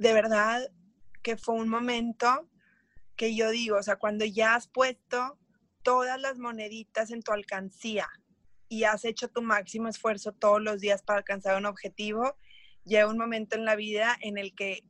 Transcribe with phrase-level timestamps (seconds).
[0.00, 0.72] de verdad
[1.22, 2.48] que fue un momento
[3.16, 5.38] que yo digo, o sea, cuando ya has puesto
[5.82, 8.08] todas las moneditas en tu alcancía
[8.70, 12.34] y has hecho tu máximo esfuerzo todos los días para alcanzar un objetivo,
[12.84, 14.84] llega un momento en la vida en el que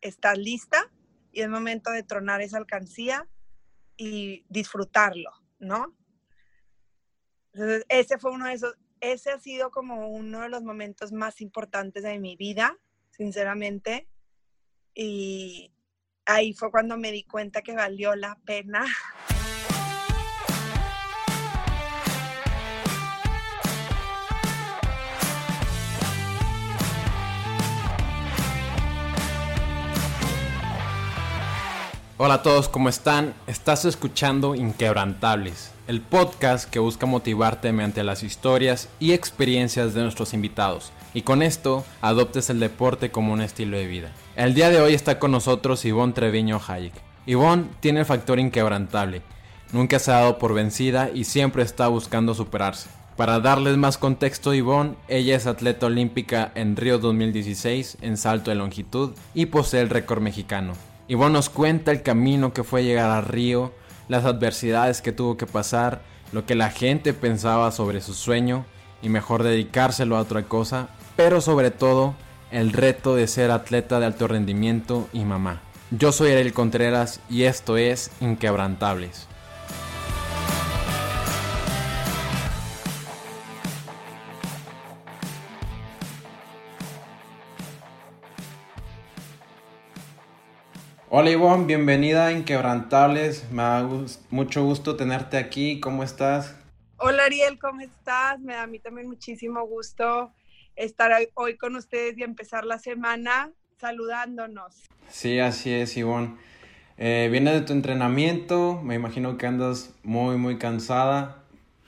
[0.00, 0.90] estás lista
[1.30, 3.28] y es momento de tronar esa alcancía
[3.98, 5.94] y disfrutarlo, ¿no?
[7.52, 11.42] Entonces, ese fue uno de esos, ese ha sido como uno de los momentos más
[11.42, 12.78] importantes de mi vida,
[13.10, 14.08] sinceramente.
[14.94, 15.72] Y
[16.26, 18.84] ahí fue cuando me di cuenta que valió la pena
[32.24, 33.34] Hola a todos, ¿cómo están?
[33.48, 40.32] Estás escuchando Inquebrantables, el podcast que busca motivarte mediante las historias y experiencias de nuestros
[40.32, 40.92] invitados.
[41.14, 44.12] Y con esto, adoptes el deporte como un estilo de vida.
[44.34, 46.94] El día de hoy está con nosotros Ivonne Treviño Hayek.
[47.26, 49.22] Ivonne tiene el factor inquebrantable.
[49.72, 52.88] Nunca se ha dado por vencida y siempre está buscando superarse.
[53.16, 58.56] Para darles más contexto, Ivonne, ella es atleta olímpica en Río 2016 en salto de
[58.56, 60.72] longitud y posee el récord mexicano.
[61.08, 63.72] Ivonne nos cuenta el camino que fue llegar a Río,
[64.08, 66.00] las adversidades que tuvo que pasar,
[66.32, 68.64] lo que la gente pensaba sobre su sueño
[69.02, 72.14] y mejor dedicárselo a otra cosa, pero sobre todo
[72.50, 75.62] el reto de ser atleta de alto rendimiento y mamá.
[75.90, 79.28] Yo soy Ariel Contreras y esto es Inquebrantables.
[91.14, 93.50] Hola Ivonne, bienvenida a Inquebrantables.
[93.50, 93.86] Me da
[94.30, 95.78] mucho gusto tenerte aquí.
[95.78, 96.56] ¿Cómo estás?
[96.96, 98.40] Hola Ariel, ¿cómo estás?
[98.40, 100.32] Me da a mí también muchísimo gusto
[100.76, 104.82] estar hoy con ustedes y empezar la semana saludándonos.
[105.08, 106.36] Sí, así es, Ivonne.
[106.98, 111.42] Eh, viene de tu entrenamiento, me imagino que andas muy, muy cansada.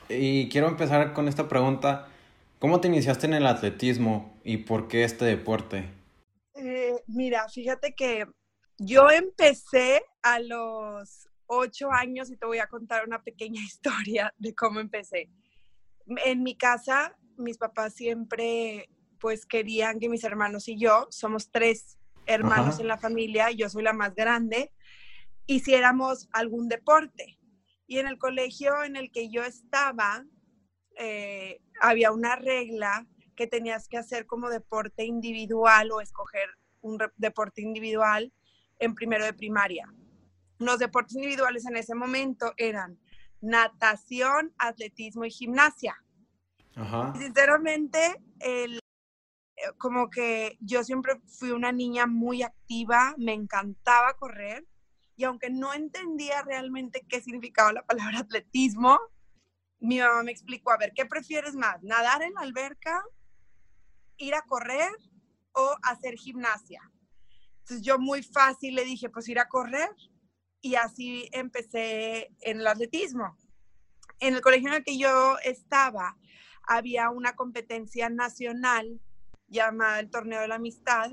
[0.09, 2.09] Y quiero empezar con esta pregunta.
[2.59, 5.89] ¿Cómo te iniciaste en el atletismo y por qué este deporte?
[6.55, 8.27] Eh, mira, fíjate que
[8.79, 14.55] yo empecé a los ocho años y te voy a contar una pequeña historia de
[14.55, 15.29] cómo empecé.
[16.25, 21.99] En mi casa, mis papás siempre pues querían que mis hermanos y yo, somos tres
[22.27, 24.73] hermanos en la familia, yo soy la más grande,
[25.47, 27.39] hiciéramos algún deporte.
[27.87, 30.25] Y en el colegio en el que yo estaba,
[30.99, 36.49] eh, había una regla que tenías que hacer como deporte individual o escoger
[36.81, 38.33] un deporte individual
[38.79, 39.93] en primero de primaria.
[40.59, 42.99] Los deportes individuales en ese momento eran
[43.41, 46.03] natación, atletismo y gimnasia.
[47.19, 54.67] Sinceramente, el, eh, como que yo siempre fui una niña muy activa, me encantaba correr
[55.17, 58.99] y aunque no entendía realmente qué significaba la palabra atletismo,
[59.81, 61.83] mi mamá me explicó, a ver, ¿qué prefieres más?
[61.83, 63.05] ¿Nadar en la alberca,
[64.17, 64.91] ir a correr
[65.53, 66.81] o hacer gimnasia?
[67.59, 69.91] Entonces yo muy fácil le dije, pues ir a correr.
[70.61, 73.37] Y así empecé en el atletismo.
[74.21, 76.17] En el colegio en el que yo estaba,
[76.67, 79.01] había una competencia nacional
[79.49, 81.13] llamada el Torneo de la Amistad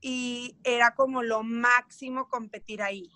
[0.00, 3.10] y era como lo máximo competir ahí.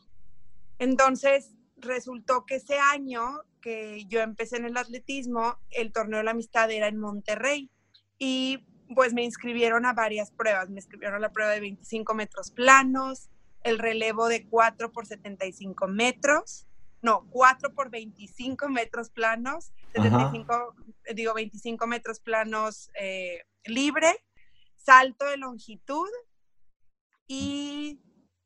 [0.79, 6.31] Entonces, resultó que ese año que yo empecé en el atletismo, el Torneo de la
[6.31, 7.71] Amistad era en Monterrey
[8.19, 10.71] y pues me inscribieron a varias pruebas.
[10.71, 13.29] Me inscribieron a la prueba de 25 metros planos,
[13.65, 16.67] el relevo de 4 por 75 metros,
[17.07, 20.75] no, 4 por 25 metros planos, 75,
[21.15, 24.25] digo 25 metros planos eh, libre,
[24.75, 26.09] salto de longitud
[27.29, 28.01] y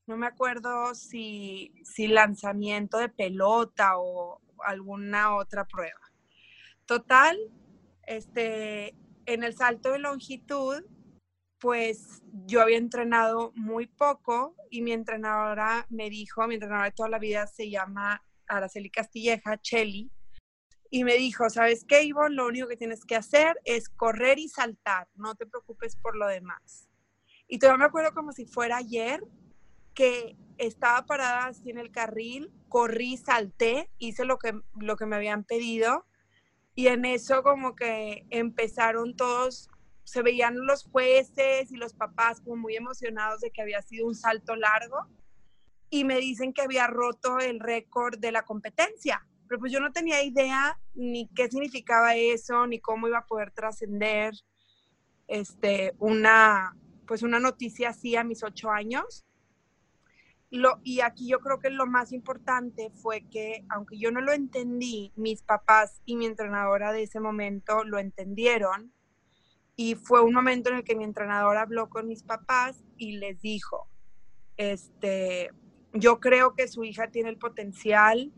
[0.07, 6.01] no me acuerdo si, si lanzamiento de pelota o alguna otra prueba.
[6.85, 7.39] Total,
[8.03, 8.95] este,
[9.25, 10.85] en el salto de longitud,
[11.59, 17.09] pues yo había entrenado muy poco y mi entrenadora me dijo, mi entrenadora de toda
[17.09, 18.23] la vida se llama
[18.57, 20.11] Araceli Castilleja, Chelly,
[20.91, 22.35] y me dijo, ¿sabes qué, Ivonne?
[22.35, 26.27] Lo único que tienes que hacer es correr y saltar, no te preocupes por lo
[26.27, 26.89] demás.
[27.47, 29.23] Y todavía me acuerdo como si fuera ayer
[29.95, 35.17] que estaba parada así en el carril, corrí, salté, hice lo que, lo que me
[35.17, 36.07] habían pedido
[36.75, 39.69] y en eso como que empezaron todos,
[40.05, 44.15] se veían los jueces y los papás como muy emocionados de que había sido un
[44.15, 45.07] salto largo
[45.91, 49.27] y me dicen que había roto el récord de la competencia.
[49.49, 53.51] Pero pues yo no tenía idea ni qué significaba eso, ni cómo iba a poder
[53.51, 54.33] trascender
[55.27, 56.77] este, una,
[57.07, 59.25] pues una noticia así a mis ocho años.
[60.51, 64.33] Lo, y aquí yo creo que lo más importante fue que, aunque yo no lo
[64.33, 68.93] entendí, mis papás y mi entrenadora de ese momento lo entendieron.
[69.75, 73.41] Y fue un momento en el que mi entrenadora habló con mis papás y les
[73.41, 73.89] dijo,
[74.57, 75.51] este,
[75.93, 78.33] yo creo que su hija tiene el potencial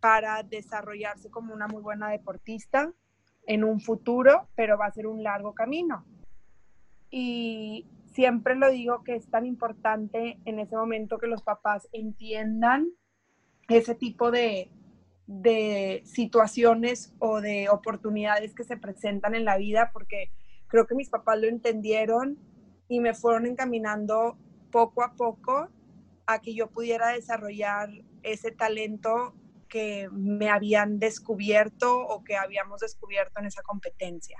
[0.00, 2.92] para desarrollarse como una muy buena deportista
[3.46, 6.04] en un futuro, pero va a ser un largo camino.
[7.10, 12.88] Y siempre lo digo que es tan importante en ese momento que los papás entiendan
[13.68, 14.70] ese tipo de,
[15.26, 20.30] de situaciones o de oportunidades que se presentan en la vida, porque
[20.66, 22.38] creo que mis papás lo entendieron
[22.88, 24.36] y me fueron encaminando
[24.70, 25.68] poco a poco
[26.28, 27.88] a que yo pudiera desarrollar
[28.22, 29.34] ese talento
[29.66, 34.36] que me habían descubierto o que habíamos descubierto en esa competencia.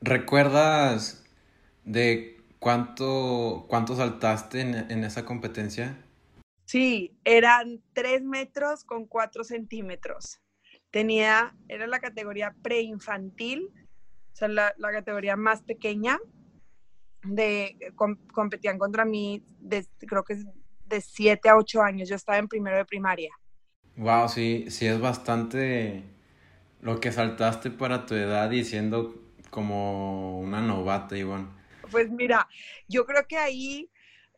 [0.00, 1.24] ¿Recuerdas
[1.84, 6.04] de cuánto, cuánto saltaste en, esa competencia?
[6.64, 10.40] Sí, eran tres metros con cuatro centímetros.
[10.90, 13.70] Tenía, era la categoría preinfantil,
[14.32, 16.18] o sea, la, categoría más pequeña.
[17.22, 17.78] De,
[18.32, 19.44] competían contra mí,
[20.08, 20.44] creo que
[20.94, 22.08] de 7 a 8 años.
[22.08, 23.30] Yo estaba en primero de primaria.
[23.96, 26.02] Wow, sí, sí es bastante
[26.80, 29.14] lo que saltaste para tu edad y siendo
[29.50, 31.48] como una novata, Ivonne.
[31.90, 32.48] Pues mira,
[32.88, 33.90] yo creo que ahí,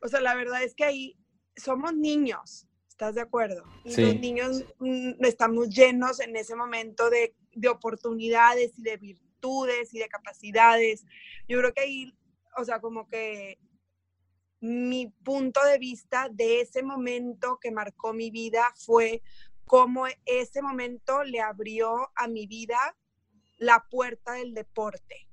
[0.02, 1.16] o sea, la verdad es que ahí
[1.56, 3.64] somos niños, ¿estás de acuerdo?
[3.84, 9.94] Y los niños mm, estamos llenos en ese momento de, de oportunidades y de virtudes
[9.94, 11.04] y de capacidades.
[11.48, 12.14] Yo creo que ahí,
[12.58, 13.58] o sea, como que
[14.60, 19.22] mi punto de vista de ese momento que marcó mi vida fue
[19.64, 22.96] cómo ese momento le abrió a mi vida
[23.58, 25.28] la puerta del deporte,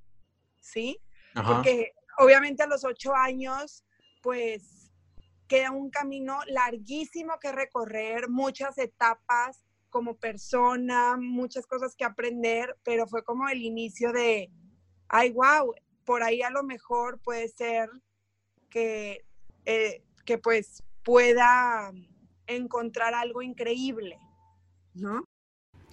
[0.60, 1.00] ¿sí?
[1.34, 3.84] Porque obviamente a los ocho años,
[4.22, 4.92] pues
[5.48, 13.08] queda un camino larguísimo que recorrer, muchas etapas como persona, muchas cosas que aprender, pero
[13.08, 14.52] fue como el inicio de,
[15.08, 15.74] ay, wow,
[16.06, 17.90] por ahí a lo mejor puede ser
[18.74, 19.24] que,
[19.66, 21.92] eh, que pues pueda
[22.48, 24.18] encontrar algo increíble,
[24.96, 25.26] ¿no?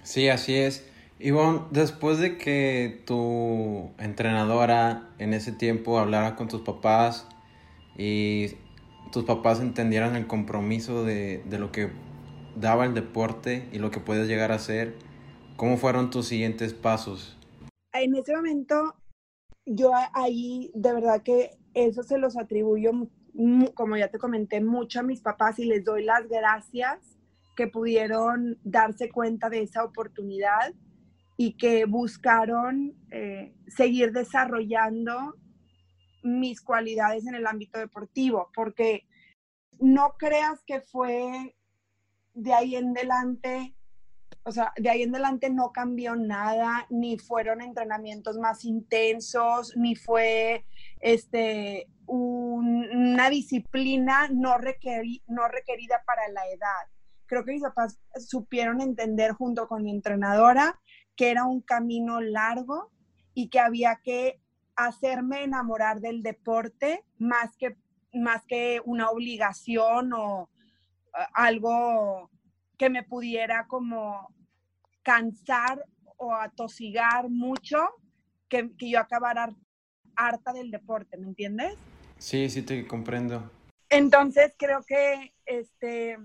[0.03, 0.91] Sí, así es.
[1.19, 7.29] Ivonne, después de que tu entrenadora en ese tiempo hablara con tus papás
[7.99, 8.57] y
[9.13, 11.91] tus papás entendieran el compromiso de, de lo que
[12.57, 14.97] daba el deporte y lo que puedes llegar a ser,
[15.57, 17.37] ¿cómo fueron tus siguientes pasos?
[17.93, 18.95] En ese momento,
[19.67, 22.93] yo ahí de verdad que eso se los atribuyo,
[23.75, 26.99] como ya te comenté, mucho a mis papás y les doy las gracias
[27.57, 30.75] que pudieron darse cuenta de esa oportunidad
[31.37, 35.37] y que buscaron eh, seguir desarrollando
[36.23, 39.07] mis cualidades en el ámbito deportivo, porque
[39.79, 41.57] no creas que fue
[42.35, 43.75] de ahí en adelante,
[44.43, 49.95] o sea, de ahí en adelante no cambió nada, ni fueron entrenamientos más intensos, ni
[49.97, 50.65] fue
[51.01, 54.57] este, una disciplina no,
[55.29, 56.91] no requerida para la edad.
[57.27, 60.81] Creo que mis papás supieron entender junto con mi entrenadora
[61.17, 62.91] que era un camino largo
[63.35, 64.41] y que había que
[64.75, 67.77] hacerme enamorar del deporte más que,
[68.15, 70.49] más que una obligación o
[71.15, 72.31] eh, algo
[72.81, 74.35] que me pudiera como
[75.03, 75.85] cansar
[76.17, 77.77] o atosigar mucho,
[78.49, 79.55] que, que yo acabara
[80.17, 81.75] harta del deporte, ¿me entiendes?
[82.17, 83.51] Sí, sí te comprendo.
[83.91, 86.17] Entonces creo que este,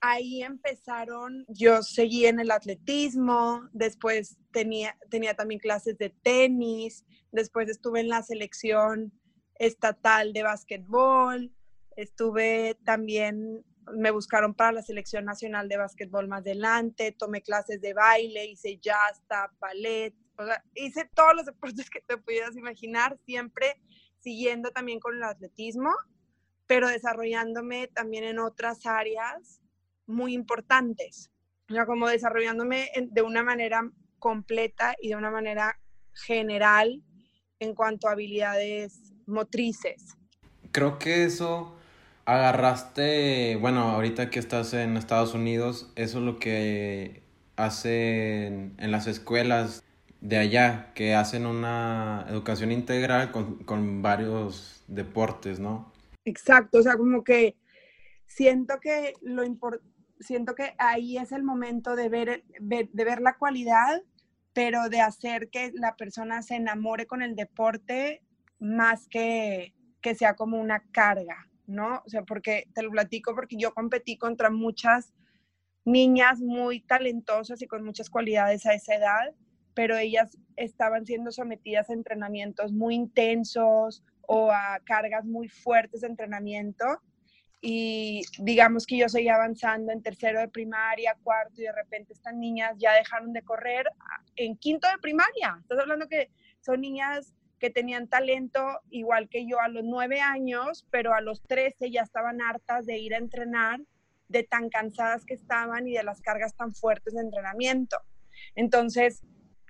[0.00, 7.68] ahí empezaron, yo seguí en el atletismo, después tenía, tenía también clases de tenis, después
[7.68, 9.12] estuve en la selección
[9.60, 11.52] estatal de básquetbol,
[11.94, 17.94] estuve también, me buscaron para la selección nacional de básquetbol más adelante, tomé clases de
[17.94, 19.22] baile, hice jazz,
[19.60, 23.80] ballet, o sea, hice todos los deportes que te pudieras imaginar, siempre
[24.18, 25.90] siguiendo también con el atletismo,
[26.66, 29.60] pero desarrollándome también en otras áreas
[30.06, 31.30] muy importantes,
[31.70, 33.88] o como desarrollándome de una manera
[34.18, 35.78] completa y de una manera
[36.12, 37.02] general
[37.58, 40.16] en cuanto a habilidades motrices.
[40.72, 41.75] Creo que eso
[42.26, 47.22] agarraste, bueno, ahorita que estás en Estados Unidos, eso es lo que
[47.56, 49.84] hacen en las escuelas
[50.20, 55.92] de allá, que hacen una educación integral con, con varios deportes, ¿no?
[56.24, 57.56] Exacto, o sea, como que
[58.26, 59.42] siento que lo
[60.18, 64.02] siento que ahí es el momento de ver, de ver la cualidad,
[64.52, 68.22] pero de hacer que la persona se enamore con el deporte
[68.58, 72.02] más que, que sea como una carga, ¿no?
[72.04, 75.12] O sea, porque te lo platico porque yo competí contra muchas
[75.84, 79.34] niñas muy talentosas y con muchas cualidades a esa edad,
[79.74, 86.08] pero ellas estaban siendo sometidas a entrenamientos muy intensos o a cargas muy fuertes de
[86.08, 86.84] entrenamiento.
[87.60, 92.34] Y digamos que yo seguía avanzando en tercero de primaria, cuarto, y de repente estas
[92.34, 93.86] niñas ya dejaron de correr
[94.36, 95.56] en quinto de primaria.
[95.60, 96.30] Estás hablando que
[96.60, 101.42] son niñas que tenían talento igual que yo a los nueve años, pero a los
[101.42, 103.80] trece ya estaban hartas de ir a entrenar,
[104.28, 107.98] de tan cansadas que estaban y de las cargas tan fuertes de entrenamiento.
[108.54, 109.22] Entonces,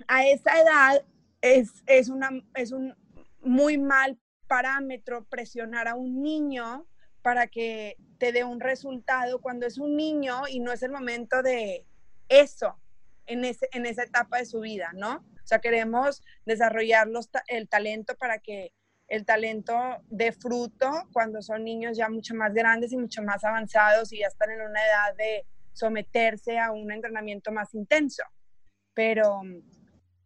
[0.08, 1.04] a esa edad
[1.40, 2.94] es, es, una, es un
[3.40, 6.86] muy mal parámetro presionar a un niño
[7.22, 11.42] para que te dé un resultado cuando es un niño y no es el momento
[11.42, 11.84] de
[12.28, 12.76] eso
[13.26, 15.24] en, ese, en esa etapa de su vida, ¿no?
[15.46, 17.06] O sea, queremos desarrollar
[17.46, 18.72] el talento para que
[19.06, 24.12] el talento dé fruto cuando son niños ya mucho más grandes y mucho más avanzados
[24.12, 28.24] y ya están en una edad de someterse a un entrenamiento más intenso.
[28.92, 29.42] Pero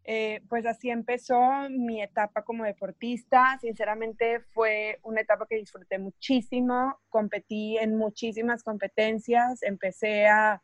[0.04, 3.58] eh, pues así empezó mi etapa como deportista.
[3.60, 6.98] Sinceramente fue una etapa que disfruté muchísimo.
[7.10, 9.62] Competí en muchísimas competencias.
[9.62, 10.62] Empecé a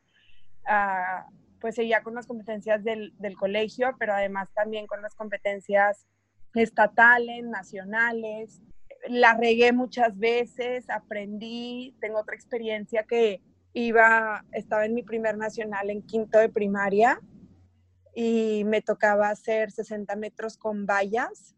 [1.61, 6.07] pues seguía con las competencias del, del colegio, pero además también con las competencias
[6.55, 8.61] estatales, nacionales.
[9.09, 13.41] La regué muchas veces, aprendí, tengo otra experiencia que
[13.73, 17.21] iba, estaba en mi primer nacional en quinto de primaria
[18.15, 21.55] y me tocaba hacer 60 metros con vallas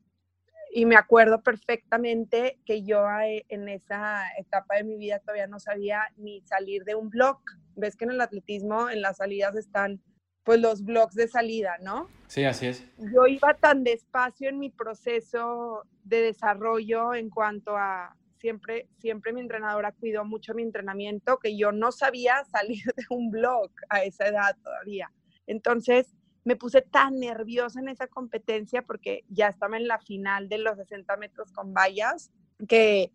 [0.71, 5.61] y me acuerdo perfectamente que yo eh, en esa etapa de mi vida todavía no
[5.61, 7.41] sabía ni salir de un block.
[7.79, 10.03] Ves que en el atletismo en las salidas están
[10.43, 12.09] pues los blocks de salida, ¿no?
[12.27, 12.85] Sí, así es.
[13.13, 19.41] Yo iba tan despacio en mi proceso de desarrollo en cuanto a siempre siempre mi
[19.41, 24.27] entrenadora cuidó mucho mi entrenamiento que yo no sabía salir de un block a esa
[24.29, 25.13] edad todavía.
[25.47, 30.59] Entonces, me puse tan nerviosa en esa competencia porque ya estaba en la final de
[30.59, 32.31] los 60 metros con vallas
[32.67, 33.13] que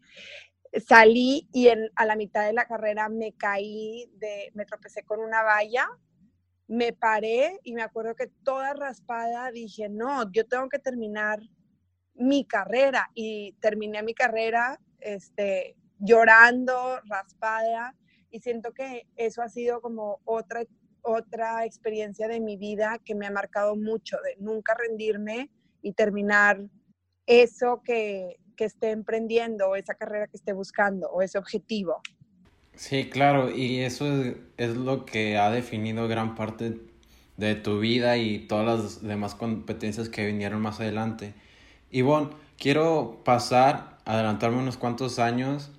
[0.79, 5.43] salí y a la mitad de la carrera me caí, de, me tropecé con una
[5.43, 5.87] valla,
[6.67, 11.39] me paré y me acuerdo que toda raspada dije, no, yo tengo que terminar
[12.15, 17.95] mi carrera y terminé mi carrera este, llorando, raspada
[18.29, 20.63] y siento que eso ha sido como otra
[21.03, 25.51] otra experiencia de mi vida que me ha marcado mucho, de nunca rendirme
[25.81, 26.61] y terminar
[27.25, 32.01] eso que, que esté emprendiendo o esa carrera que esté buscando o ese objetivo.
[32.75, 34.05] Sí, claro, y eso
[34.57, 36.79] es, lo que ha definido gran parte
[37.37, 41.33] de tu vida y todas las demás competencias que vinieron más adelante.
[41.91, 45.71] Ivonne, quiero pasar, adelantarme unos cuantos años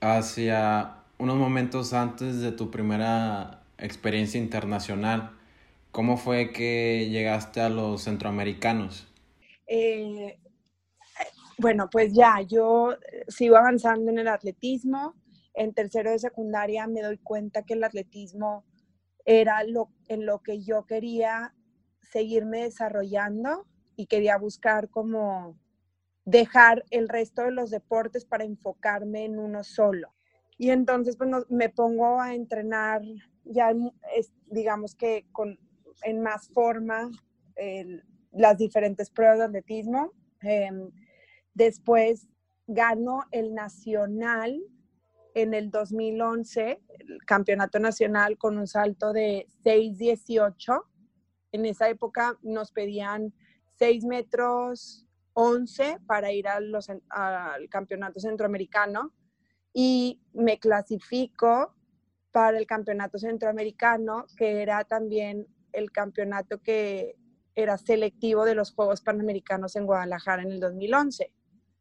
[0.00, 5.32] hacia unos momentos antes de tu primera experiencia internacional.
[5.92, 9.06] ¿Cómo fue que llegaste a los centroamericanos?
[9.68, 10.38] Eh,
[11.58, 12.96] bueno, pues ya, yo
[13.28, 15.14] sigo avanzando en el atletismo.
[15.54, 18.64] En tercero de secundaria me doy cuenta que el atletismo
[19.24, 21.54] era lo, en lo que yo quería
[22.00, 25.58] seguirme desarrollando y quería buscar como
[26.24, 30.14] dejar el resto de los deportes para enfocarme en uno solo.
[30.56, 33.02] Y entonces pues me pongo a entrenar
[33.44, 33.72] ya
[34.14, 35.58] es, digamos que con,
[36.02, 37.10] en más forma
[38.32, 40.12] las diferentes pruebas de atletismo.
[40.42, 40.90] Em,
[41.58, 42.28] después
[42.68, 44.62] ganó el nacional
[45.34, 50.84] en el 2011, el campeonato nacional con un salto de 6.18.
[51.52, 53.34] En esa época nos pedían
[53.78, 56.72] 6 metros 11 para ir al
[57.68, 59.12] campeonato centroamericano
[59.72, 61.74] y me clasifico
[62.30, 67.16] para el campeonato centroamericano, que era también el campeonato que
[67.54, 71.32] era selectivo de los Juegos Panamericanos en Guadalajara en el 2011.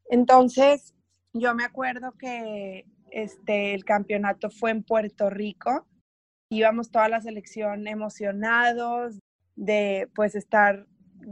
[0.10, 0.94] Entonces,
[1.34, 5.88] yo me acuerdo que este, el campeonato fue en Puerto Rico.
[6.50, 9.20] Íbamos toda la selección emocionados
[9.56, 10.86] de pues estar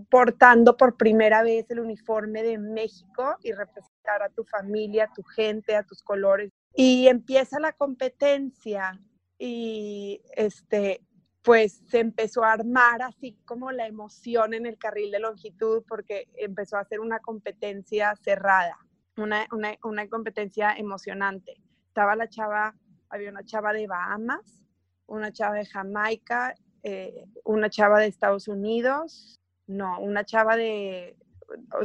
[0.09, 5.23] portando por primera vez el uniforme de México y representar a tu familia, a tu
[5.23, 6.51] gente, a tus colores.
[6.73, 8.99] Y empieza la competencia
[9.37, 11.01] y este,
[11.45, 16.27] pues se empezó a armar así como la emoción en el carril de longitud porque
[16.33, 18.77] empezó a ser una competencia cerrada,
[19.15, 19.45] una,
[19.83, 21.61] una, competencia emocionante.
[21.87, 22.75] Estaba la chava,
[23.09, 24.63] había una chava de Bahamas,
[25.05, 31.15] una chava de Jamaica, eh, una chava de Estados Unidos, no, una chava de,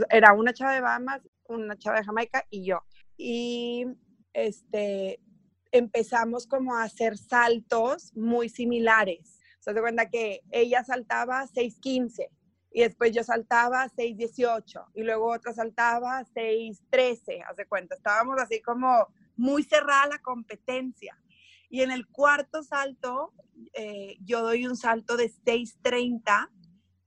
[0.08, 2.80] era una chava de Bahamas, una chava de Jamaica y yo.
[3.18, 3.84] y
[4.32, 5.20] este,
[5.72, 9.39] empezamos como a hacer saltos muy similares.
[9.60, 12.28] Se da cuenta que ella saltaba 6.15
[12.72, 17.94] y después yo saltaba 6.18 y luego otra saltaba 6.13, hace cuenta.
[17.94, 21.16] Estábamos así como muy cerrada la competencia.
[21.68, 23.32] Y en el cuarto salto,
[23.74, 26.50] eh, yo doy un salto de 6.30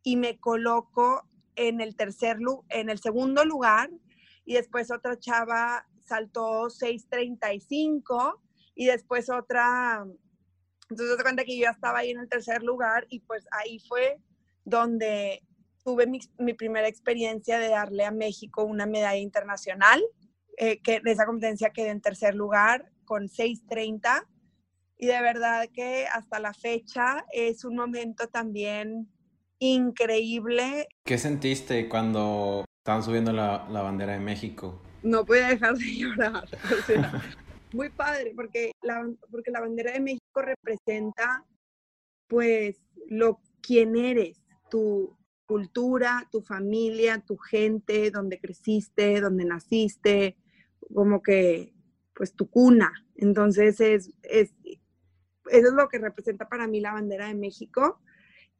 [0.03, 2.37] y me coloco en el tercer
[2.69, 3.89] en el segundo lugar
[4.45, 8.39] y después otra chava saltó 6.35
[8.75, 10.05] y después otra,
[10.89, 13.79] entonces se cuenta que yo ya estaba ahí en el tercer lugar y pues ahí
[13.79, 14.19] fue
[14.65, 15.41] donde
[15.83, 20.01] tuve mi, primera experiencia de darle a México una medalla internacional,
[20.57, 24.25] eh, que en esa competencia quedé en tercer lugar con 6.30
[24.97, 29.09] y de verdad que hasta la fecha es un momento también
[29.59, 30.87] increíble.
[31.03, 34.81] ¿Qué sentiste cuando estaban subiendo la, la bandera de México?
[35.01, 36.47] No pude dejar de llorar.
[36.63, 37.21] O sea,
[37.73, 41.43] muy padre, porque la, porque la bandera de México representa,
[42.27, 50.37] pues, lo quién eres, tu cultura, tu familia, tu gente, donde creciste, donde naciste,
[50.93, 51.73] como que,
[52.13, 52.93] pues, tu cuna.
[53.15, 57.99] Entonces, es, es, eso es lo que representa para mí la bandera de México.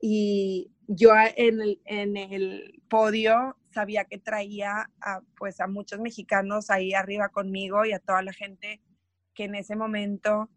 [0.02, 6.70] Y yo en el, en el podio sabía que traía a, pues, a muchos mexicanos
[6.70, 8.82] ahí arriba conmigo y a toda la gente
[9.34, 10.50] que en ese momento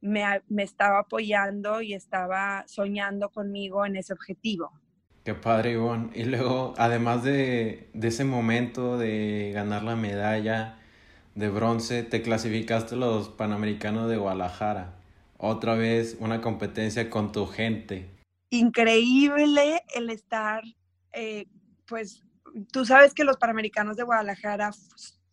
[0.00, 0.22] me,
[0.58, 4.72] estaba apoyando y estaba soñando conmigo en ese objetivo.
[5.24, 6.10] Qué padre, Ivonne.
[6.14, 10.78] Y luego, además de, de, ese momento de ganar la medalla
[11.34, 14.96] de bronce, te clasificaste los Panamericanos de Guadalajara.
[15.36, 18.08] Otra vez una competencia con tu gente.
[18.50, 20.62] Increíble el estar,
[21.12, 21.46] eh,
[21.86, 22.24] pues
[22.72, 24.72] tú sabes que los Panamericanos de Guadalajara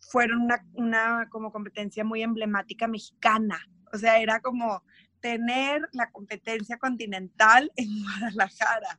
[0.08, 3.58] fueron una, una como competencia muy emblemática mexicana.
[3.92, 4.82] O sea, era como
[5.20, 8.98] tener la competencia continental en Guadalajara.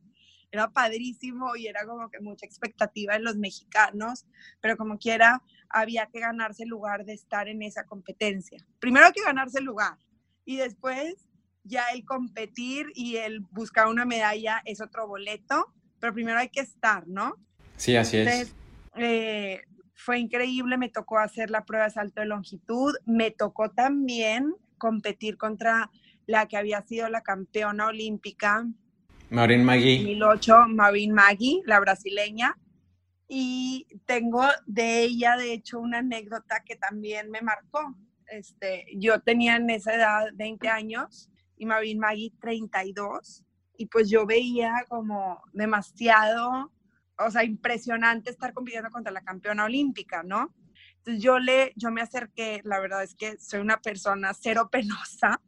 [0.51, 4.25] Era padrísimo y era como que mucha expectativa en los mexicanos,
[4.62, 8.65] pero como quiera, había que ganarse el lugar de estar en esa competencia.
[8.79, 9.97] Primero hay que ganarse el lugar
[10.45, 11.27] y después
[11.63, 16.62] ya el competir y el buscar una medalla es otro boleto, pero primero hay que
[16.62, 17.36] estar, ¿no?
[17.77, 18.55] Sí, así es.
[18.95, 19.62] Eh,
[19.99, 25.38] fue increíble, me tocó hacer la prueba de salto de longitud, me tocó también competir
[25.38, 25.91] contra
[26.25, 28.65] la que había sido la campeona olímpica.
[29.29, 29.97] Maureen Magui.
[29.97, 32.57] 2008, Maureen Magui, la brasileña.
[33.27, 37.93] Y tengo de ella, de hecho, una anécdota que también me marcó.
[38.27, 43.43] Este, yo tenía en esa edad 20 años y Maureen Magui 32.
[43.75, 46.71] Y pues yo veía como demasiado
[47.19, 50.53] o sea, impresionante estar compitiendo contra la campeona olímpica, ¿no?
[50.97, 55.41] Entonces yo, le, yo me acerqué, la verdad es que soy una persona cero penosa,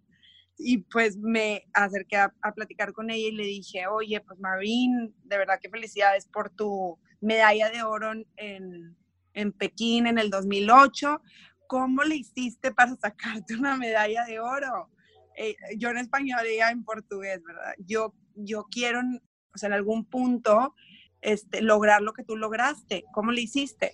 [0.63, 5.37] y pues me acerqué a, platicar con ella y le dije, oye, pues Marín, de
[5.37, 8.95] verdad que felicidades por tu medalla de oro en,
[9.33, 11.21] en Pekín en el 2008.
[11.67, 14.89] ¿Cómo le hiciste para sacarte una medalla de oro?
[15.35, 17.73] Eh, yo en español, ella en portugués, ¿verdad?
[17.79, 20.75] Yo, yo quiero, o sea, en algún punto
[21.21, 23.05] este, lograr lo que tú lograste.
[23.13, 23.93] ¿Cómo le hiciste?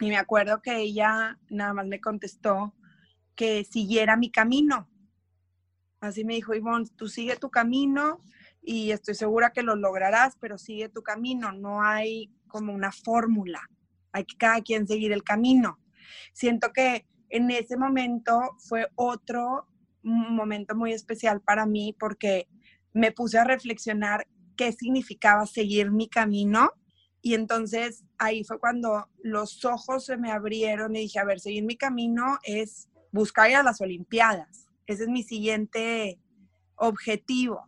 [0.00, 2.74] Y me acuerdo que ella nada más me contestó
[3.34, 4.88] que siguiera mi camino.
[6.00, 8.20] Así me dijo, Ivonne, tú sigue tu camino
[8.62, 11.52] y estoy segura que lo lograrás, pero sigue tu camino.
[11.52, 13.60] No hay como una fórmula.
[14.12, 15.78] Hay que cada quien seguir el camino.
[16.32, 19.66] Siento que en ese momento fue otro
[20.02, 22.48] momento muy especial para mí porque
[22.92, 24.26] me puse a reflexionar
[24.58, 26.72] qué significaba seguir mi camino.
[27.22, 31.64] Y entonces ahí fue cuando los ojos se me abrieron y dije, a ver, seguir
[31.64, 34.66] mi camino es buscar ir a las Olimpiadas.
[34.86, 36.18] Ese es mi siguiente
[36.76, 37.66] objetivo.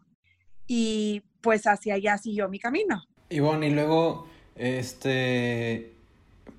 [0.66, 3.02] Y pues hacia allá siguió mi camino.
[3.28, 4.26] Y bueno, y luego,
[4.56, 5.92] este,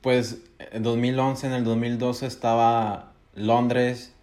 [0.01, 4.13] pues en 2011, en el 2012 estaba Londres.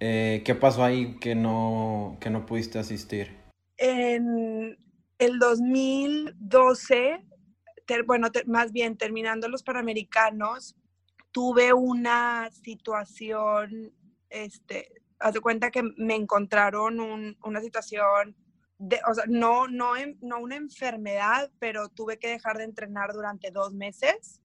[0.00, 3.36] Eh, ¿Qué pasó ahí que no, que no pudiste asistir?
[3.76, 4.76] En,
[5.18, 7.24] el 2012,
[8.06, 10.76] bueno, más bien terminando los Panamericanos,
[11.32, 13.92] tuve una situación,
[14.30, 18.36] este, haz de cuenta que me encontraron una situación,
[18.78, 23.50] de, o sea, no, no, no una enfermedad, pero tuve que dejar de entrenar durante
[23.50, 24.40] dos meses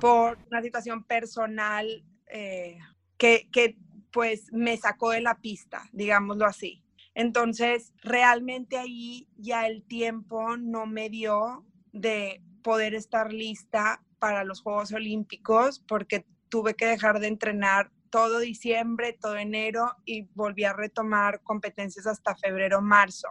[0.00, 2.78] por una situación personal eh,
[3.16, 3.76] que, que
[4.12, 6.81] pues me sacó de la pista, digámoslo así.
[7.14, 14.62] Entonces, realmente ahí ya el tiempo no me dio de poder estar lista para los
[14.62, 20.74] Juegos Olímpicos porque tuve que dejar de entrenar todo diciembre, todo enero y volví a
[20.74, 23.28] retomar competencias hasta febrero, marzo.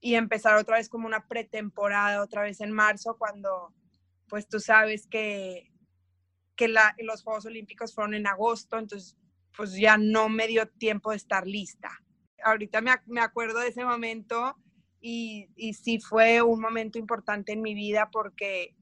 [0.00, 3.72] Y empezar otra vez como una pretemporada, otra vez en marzo, cuando
[4.28, 5.72] pues tú sabes que,
[6.56, 9.16] que los Juegos Olímpicos fueron en agosto, entonces
[9.56, 11.90] pues ya no me dio tiempo de estar lista.
[12.44, 14.56] Ahorita me, me acuerdo de ese momento
[15.00, 18.74] y, y sí fue un momento importante en mi vida porque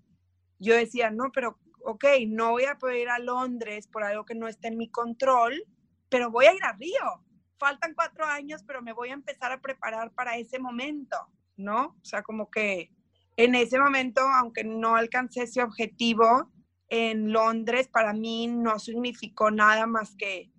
[0.58, 4.34] yo decía, no, pero ok, no voy a poder ir a Londres por algo que
[4.34, 5.64] no está en mi control,
[6.08, 7.24] pero voy a ir a Río.
[7.58, 11.16] Faltan cuatro años, pero me voy a empezar a preparar para ese momento,
[11.56, 11.96] ¿no?
[12.00, 12.90] O sea, como que
[13.36, 16.50] en ese momento, aunque no alcancé ese objetivo
[16.88, 20.50] en Londres, para mí no significó nada más que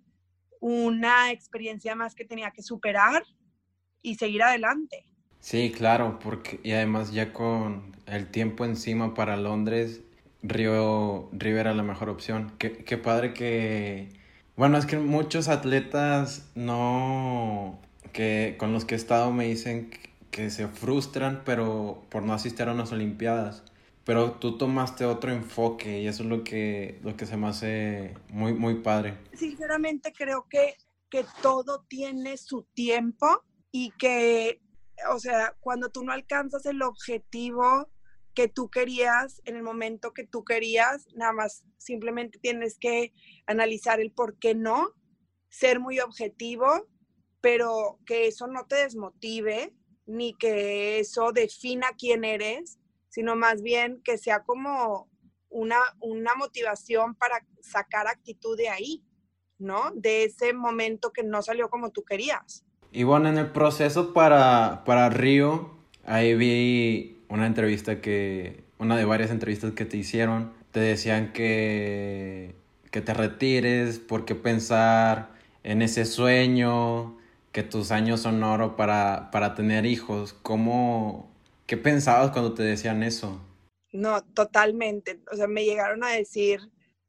[0.67, 3.23] una experiencia más que tenía que superar
[4.01, 5.06] y seguir adelante.
[5.39, 10.01] Sí, claro, porque y además ya con el tiempo encima para Londres,
[10.41, 12.51] Río, Río era la mejor opción.
[12.58, 14.10] Qué, qué padre que...
[14.58, 17.80] Bueno, es que muchos atletas no...
[18.12, 19.91] que con los que he estado me dicen
[20.32, 23.63] que se frustran, pero por no asistir a unas Olimpiadas.
[24.05, 28.13] Pero tú tomaste otro enfoque y eso es lo que, lo que se me hace
[28.29, 29.17] muy, muy padre.
[29.33, 30.75] Sinceramente creo que,
[31.09, 34.61] que todo tiene su tiempo y que,
[35.11, 37.89] o sea, cuando tú no alcanzas el objetivo
[38.35, 43.11] que tú querías en el momento que tú querías, nada más simplemente tienes que
[43.47, 44.91] analizar el por qué no,
[45.49, 46.67] ser muy objetivo,
[47.41, 49.73] pero que eso no te desmotive
[50.05, 52.77] ni que eso defina quién eres,
[53.15, 55.08] sino más bien que sea como
[55.49, 59.06] una, una motivación para sacar actitud de ahí,
[59.58, 59.91] ¿no?
[59.95, 62.65] De ese momento que no salió como tú querías.
[62.91, 69.06] Y bueno, en el proceso para, para Río, ahí vi una entrevista que, una de
[69.06, 72.54] varias entrevistas que te hicieron, te decían que,
[72.91, 75.32] que te retires, porque pensar
[75.63, 77.17] en ese sueño,
[77.54, 80.34] que tus años son oro para, para tener hijos.
[80.34, 81.34] ¿Cómo,
[81.65, 83.41] qué pensabas cuando te decían eso?
[83.91, 85.21] No, totalmente.
[85.32, 86.60] O sea, me llegaron a decir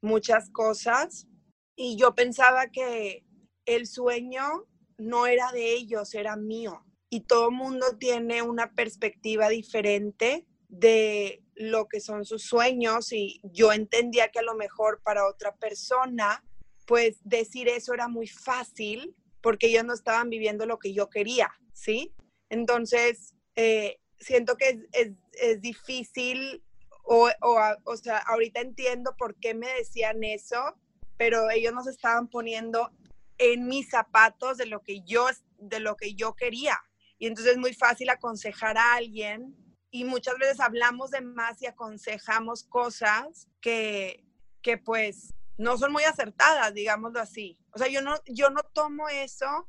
[0.00, 1.26] muchas cosas
[1.74, 3.24] y yo pensaba que
[3.64, 4.66] el sueño
[4.98, 11.88] no era de ellos, era mío y todo mundo tiene una perspectiva diferente de lo
[11.88, 16.44] que son sus sueños y yo entendía que a lo mejor para otra persona,
[16.86, 21.50] pues decir eso era muy fácil porque ellos no estaban viviendo lo que yo quería,
[21.72, 22.12] ¿sí?
[22.50, 26.62] Entonces, eh, siento que es, es, difícil
[27.04, 30.76] o, o, o sea, ahorita entiendo por qué me decían eso,
[31.16, 32.90] pero ellos nos estaban poniendo
[33.38, 35.26] en mis zapatos de lo que yo,
[35.58, 36.78] de lo que yo quería,
[37.18, 39.54] y entonces es muy fácil aconsejar a alguien
[39.90, 44.24] y muchas veces hablamos de más y aconsejamos cosas que,
[44.62, 47.58] que pues no son muy acertadas, digámoslo así.
[47.72, 49.68] O sea, yo no, yo no tomo eso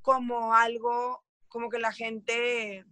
[0.00, 2.84] como algo, como que la gente,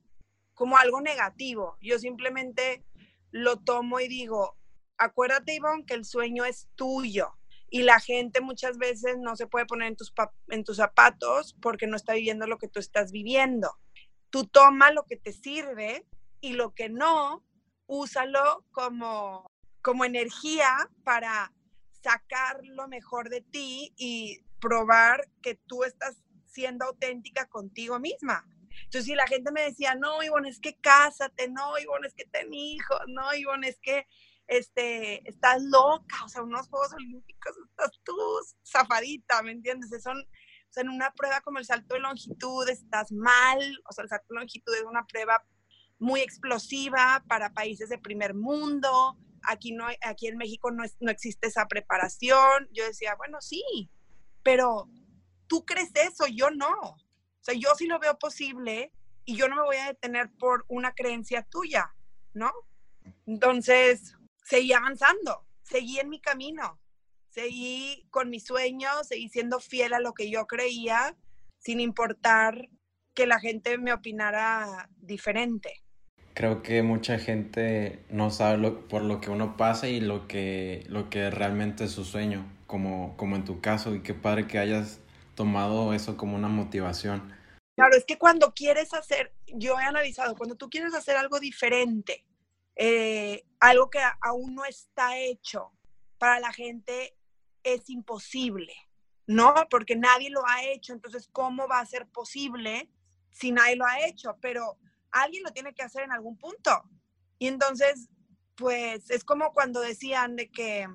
[0.54, 1.76] como algo negativo.
[1.80, 2.84] Yo simplemente
[3.30, 4.56] lo tomo y digo,
[4.96, 7.36] acuérdate, Ivonne, que el sueño es tuyo.
[7.70, 10.12] Y la gente muchas veces no se puede poner en tus,
[10.48, 13.76] en tus zapatos porque no está viviendo lo que tú estás viviendo
[14.34, 16.04] tú toma lo que te sirve
[16.40, 17.44] y lo que no,
[17.86, 19.48] úsalo como,
[19.80, 21.52] como energía para
[22.02, 28.44] sacar lo mejor de ti y probar que tú estás siendo auténtica contigo misma.
[28.84, 32.26] Entonces, si la gente me decía, no, Ivonne, es que cásate, no, Ivonne, es que
[32.26, 34.06] ten hijos, no, Ivonne, es que
[34.46, 38.16] este, estás loca, o sea, unos Juegos Olímpicos, estás tú
[38.66, 40.02] zafadita, ¿me entiendes?
[40.02, 40.24] Son,
[40.74, 43.58] sea, en una prueba como el salto de longitud estás mal,
[43.88, 45.42] o sea, el salto de longitud es una prueba
[45.98, 49.16] muy explosiva para países de primer mundo.
[49.44, 52.68] Aquí, no, aquí en México no, no existe esa preparación.
[52.72, 53.90] Yo decía, bueno, sí,
[54.42, 54.88] pero
[55.46, 56.96] tú crees eso, yo no.
[57.44, 58.92] O sea, yo sí lo veo posible
[59.24, 61.94] y yo no me voy a detener por una creencia tuya,
[62.32, 62.50] ¿no?
[63.26, 66.80] Entonces, seguí avanzando, seguí en mi camino
[67.34, 71.16] seguí con mis sueños, seguí siendo fiel a lo que yo creía,
[71.58, 72.68] sin importar
[73.12, 75.82] que la gente me opinara diferente.
[76.34, 81.10] Creo que mucha gente no sabe por lo que uno pasa y lo que, lo
[81.10, 85.00] que realmente es su sueño, como, como en tu caso, y qué padre que hayas
[85.34, 87.34] tomado eso como una motivación.
[87.76, 92.24] Claro, es que cuando quieres hacer, yo he analizado, cuando tú quieres hacer algo diferente,
[92.76, 95.72] eh, algo que aún no está hecho,
[96.18, 97.16] para la gente
[97.62, 98.74] es imposible,
[99.26, 99.54] ¿no?
[99.70, 102.88] Porque nadie lo ha hecho, entonces, ¿cómo va a ser posible
[103.30, 104.36] si nadie lo ha hecho?
[104.40, 104.78] Pero
[105.10, 106.82] alguien lo tiene que hacer en algún punto.
[107.38, 108.08] Y entonces,
[108.54, 110.86] pues es como cuando decían de que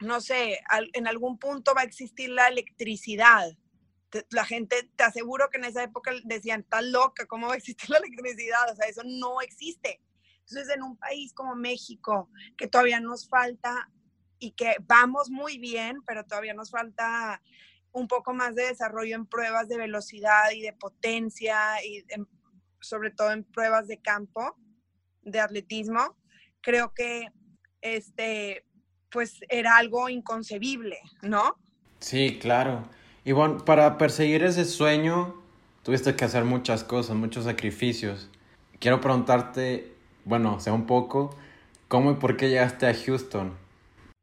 [0.00, 0.60] no sé,
[0.92, 3.56] en algún punto va a existir la electricidad.
[4.30, 7.90] La gente, te aseguro que en esa época decían, está loca, ¿cómo va a existir
[7.90, 8.70] la electricidad?
[8.70, 10.00] O sea, eso no existe.
[10.40, 13.90] Entonces, en un país como México, que todavía nos falta
[14.38, 17.42] y que vamos muy bien, pero todavía nos falta
[17.92, 22.04] un poco más de desarrollo en pruebas de velocidad y de potencia y
[22.80, 24.56] sobre todo en pruebas de campo,
[25.22, 26.16] de atletismo,
[26.60, 27.28] creo que
[27.80, 28.66] este,
[29.10, 31.56] pues era algo inconcebible, ¿no?
[32.00, 32.88] Sí, claro.
[33.26, 35.34] Y bueno, para perseguir ese sueño
[35.82, 38.30] tuviste que hacer muchas cosas, muchos sacrificios.
[38.78, 39.92] Quiero preguntarte,
[40.24, 41.36] bueno, sea un poco,
[41.88, 43.58] ¿cómo y por qué llegaste a Houston?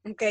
[0.10, 0.24] Ok,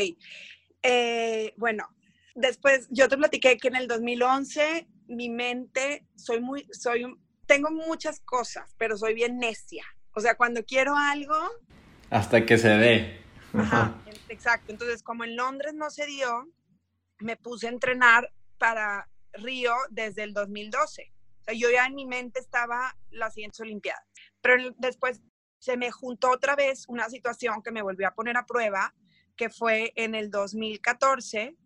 [0.81, 1.87] eh, bueno,
[2.33, 7.05] después yo te platiqué que en el 2011 mi mente, soy muy, soy,
[7.45, 9.85] tengo muchas cosas, pero soy bien necia.
[10.15, 11.37] O sea, cuando quiero algo...
[12.09, 13.21] Hasta que se dé.
[13.53, 13.93] Ajá,
[14.29, 14.71] exacto.
[14.71, 16.49] Entonces, como en Londres no se dio,
[17.19, 18.31] me puse a entrenar
[18.63, 21.11] para Río desde el 2012.
[21.41, 24.05] O sea, yo ya en mi mente estaba las siguientes Olimpiadas.
[24.39, 25.21] Pero después
[25.59, 28.95] se me juntó otra vez una situación que me volvió a poner a prueba,
[29.35, 31.57] que fue en el 2014.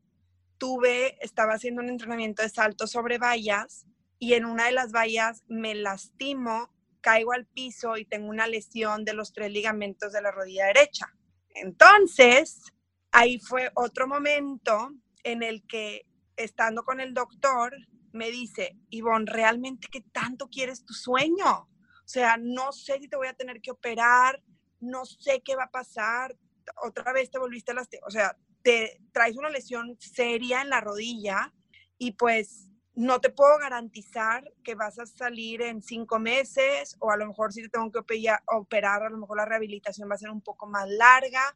[0.57, 3.85] Tuve, estaba haciendo un entrenamiento de salto sobre vallas
[4.17, 9.05] y en una de las vallas me lastimo caigo al piso y tengo una lesión
[9.05, 11.13] de los tres ligamentos de la rodilla derecha.
[11.49, 12.63] Entonces,
[13.11, 16.06] ahí fue otro momento en el que,
[16.37, 17.75] estando con el doctor,
[18.13, 21.67] me dice, Ivonne, ¿realmente qué tanto quieres tu sueño?
[21.67, 24.41] O sea, no sé si te voy a tener que operar,
[24.79, 26.37] no sé qué va a pasar,
[26.83, 27.89] otra vez te volviste a las...
[28.05, 31.53] O sea, te traes una lesión seria en la rodilla
[31.97, 37.17] y pues no te puedo garantizar que vas a salir en cinco meses o a
[37.17, 37.99] lo mejor si te tengo que
[38.47, 41.55] operar, a lo mejor la rehabilitación va a ser un poco más larga.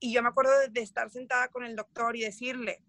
[0.00, 2.82] Y yo me acuerdo de, estar sentada con el doctor y decirle,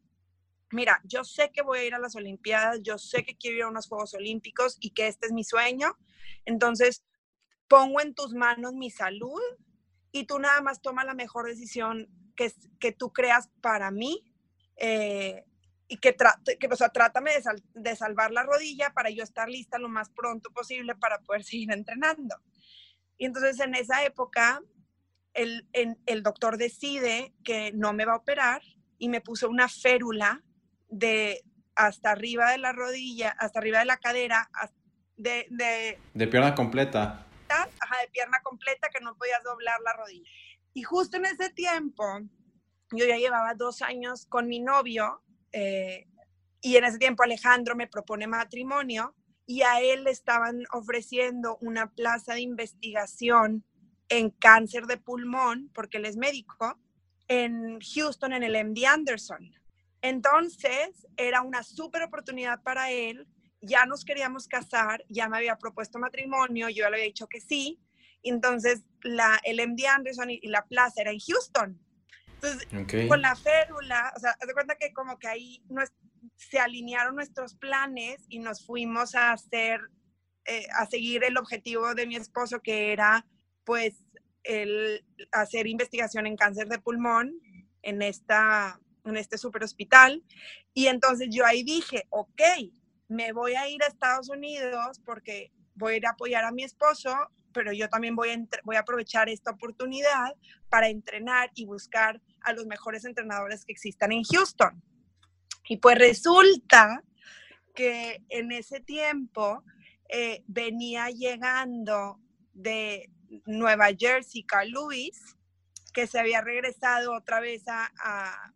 [0.72, 3.64] mira, yo sé que voy a ir a las Olimpiadas, yo sé que quiero ir
[3.64, 5.98] a unos Juegos Olímpicos y que este es mi sueño.
[6.46, 7.04] Entonces,
[7.68, 9.42] pongo en tus manos mi salud
[10.12, 14.24] y tú nada más toma la mejor decisión que, que tú creas para mí.
[14.78, 15.46] Eh,
[15.92, 16.16] y que,
[16.60, 17.42] que o sea, trátame de,
[17.74, 21.72] de, salvar la rodilla para yo estar lista lo más pronto posible para poder seguir
[21.72, 22.36] entrenando.
[23.18, 24.62] Y entonces en esa época
[25.34, 28.62] el, el doctor decide que no me va a operar
[28.98, 30.44] y me puso una férula
[30.90, 31.44] de
[31.76, 34.50] hasta arriba de la rodilla, hasta arriba de la cadera,
[35.16, 35.48] de...
[35.50, 37.26] De, de pierna completa.
[37.48, 40.30] Ajá, de pierna completa que no podías doblar la rodilla.
[40.74, 42.04] Y justo en ese tiempo,
[42.92, 46.08] yo ya llevaba dos años con mi novio eh,
[46.62, 51.92] y en ese tiempo Alejandro me propone matrimonio y a él le estaban ofreciendo una
[51.92, 53.64] plaza de investigación
[54.10, 56.80] en cáncer de pulmón, porque él es médico,
[57.28, 59.52] en Houston, en el MD Anderson.
[60.02, 63.28] Entonces, era una súper oportunidad para él.
[63.62, 67.80] Ya nos queríamos casar, ya me había propuesto matrimonio, yo le había dicho que sí.
[68.24, 71.80] Entonces, la, el MD Anderson y, y la plaza era en Houston.
[72.42, 75.62] Entonces, con la férula, o sea, haz de cuenta que como que ahí
[76.38, 79.82] se alinearon nuestros planes y nos fuimos a hacer,
[80.46, 83.26] eh, a seguir el objetivo de mi esposo, que era,
[83.66, 84.06] pues,
[84.44, 87.34] el hacer investigación en cáncer de pulmón
[87.82, 90.24] en, esta, en este super hospital.
[90.74, 92.42] Y entonces yo ahí dije, ok,
[93.08, 96.64] me voy a ir a Estados Unidos porque voy a ir a apoyar a mi
[96.64, 97.10] esposo
[97.54, 100.36] pero yo también voy a, voy a aprovechar esta oportunidad
[100.70, 104.82] para entrenar y buscar a los mejores entrenadores que existan en Houston.
[105.68, 107.04] Y pues resulta
[107.76, 109.64] que en ese tiempo
[110.10, 112.20] eh, venía llegando
[112.54, 113.10] de
[113.46, 115.36] Nueva Jersey Carl Lewis,
[115.94, 118.54] que se había regresado otra vez a, a,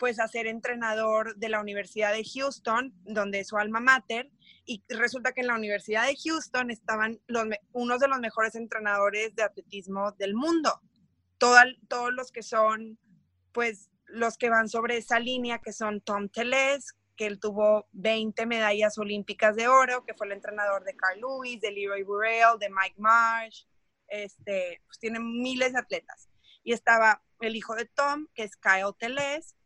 [0.00, 4.30] pues a ser entrenador de la Universidad de Houston, donde es su alma mater,
[4.64, 9.34] y resulta que en la Universidad de Houston estaban los, unos de los mejores entrenadores
[9.36, 10.80] de atletismo del mundo.
[11.36, 12.98] todos los que son,
[13.52, 18.46] pues, los que van sobre esa línea, que son Tom Teles, que él tuvo 20
[18.46, 22.70] medallas olímpicas de oro, que fue el entrenador de Carl Lewis, de Leroy Burrell, de
[22.70, 23.66] Mike Marsh,
[24.08, 26.30] este, pues tiene miles de atletas.
[26.64, 29.56] Y estaba el hijo de Tom, que es Kyle Teles,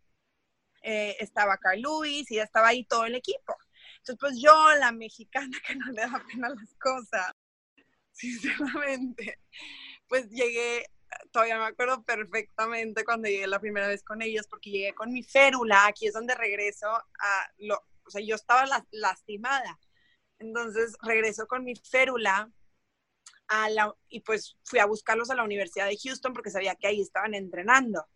[0.84, 3.56] eh, estaba Carl Lewis y estaba ahí todo el equipo.
[3.98, 7.32] Entonces, pues yo, la mexicana que no le da pena las cosas,
[8.12, 9.40] sinceramente,
[10.08, 10.84] pues llegué,
[11.32, 15.22] todavía me acuerdo perfectamente cuando llegué la primera vez con ellos, porque llegué con mi
[15.22, 19.78] férula, aquí es donde regreso a lo, o sea, yo estaba lastimada.
[20.38, 22.50] Entonces regreso con mi férula
[23.48, 26.88] a la, y pues fui a buscarlos a la Universidad de Houston porque sabía que
[26.88, 28.06] ahí estaban entrenando.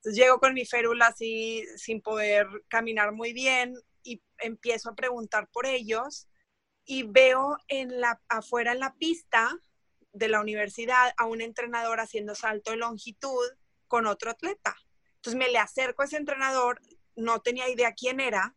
[0.00, 5.48] Entonces llego con mi férula así sin poder caminar muy bien y empiezo a preguntar
[5.52, 6.26] por ellos
[6.86, 9.50] y veo en la, afuera en la pista
[10.12, 13.46] de la universidad a un entrenador haciendo salto de longitud
[13.88, 14.74] con otro atleta.
[15.16, 16.80] Entonces me le acerco a ese entrenador,
[17.14, 18.56] no tenía idea quién era,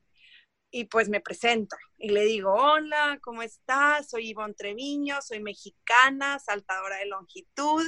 [0.72, 4.10] y pues me presento y le digo, hola, ¿cómo estás?
[4.10, 7.88] Soy Ivonne Treviño, soy mexicana, saltadora de longitud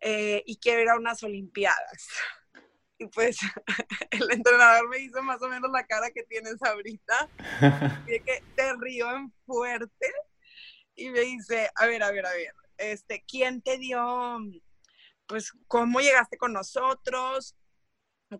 [0.00, 2.08] eh, y quiero ir a unas Olimpiadas.
[2.98, 3.38] Y pues
[4.10, 7.28] el entrenador me hizo más o menos la cara que tienes ahorita,
[8.08, 10.12] y que te río en fuerte
[10.98, 14.38] y me dice, a ver, a ver, a ver, este, ¿quién te dio,
[15.26, 17.56] pues, cómo llegaste con nosotros?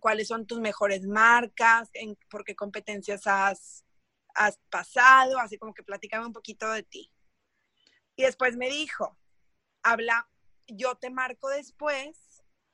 [0.00, 1.88] ¿Cuáles son tus mejores marcas?
[1.94, 3.84] ¿En, ¿Por qué competencias has,
[4.34, 5.38] has pasado?
[5.38, 7.12] Así como que platícame un poquito de ti.
[8.16, 9.16] Y después me dijo,
[9.84, 10.28] habla,
[10.66, 12.18] yo te marco después,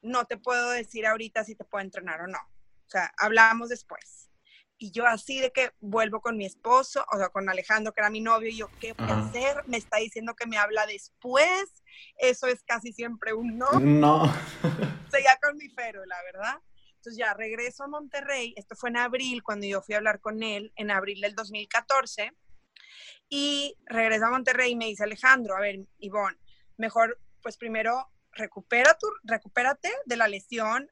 [0.04, 2.38] no te puedo decir ahorita si te puedo entrenar o no.
[2.38, 4.30] O sea, hablamos después.
[4.76, 8.10] Y yo así de que vuelvo con mi esposo, o sea, con Alejandro, que era
[8.10, 9.66] mi novio, y yo, ¿qué voy a hacer?
[9.66, 11.82] Me está diciendo que me habla después.
[12.18, 13.80] Eso es casi siempre un no.
[13.80, 14.22] No.
[14.24, 16.60] o sea, ya con mi fero, la verdad.
[16.96, 20.42] Entonces ya regreso a Monterrey, esto fue en abril, cuando yo fui a hablar con
[20.42, 22.32] él, en abril del 2014,
[23.28, 26.38] y regreso a Monterrey y me dice Alejandro, a ver, Ivonne,
[26.78, 30.90] mejor pues primero recupera tu, recupérate de la lesión,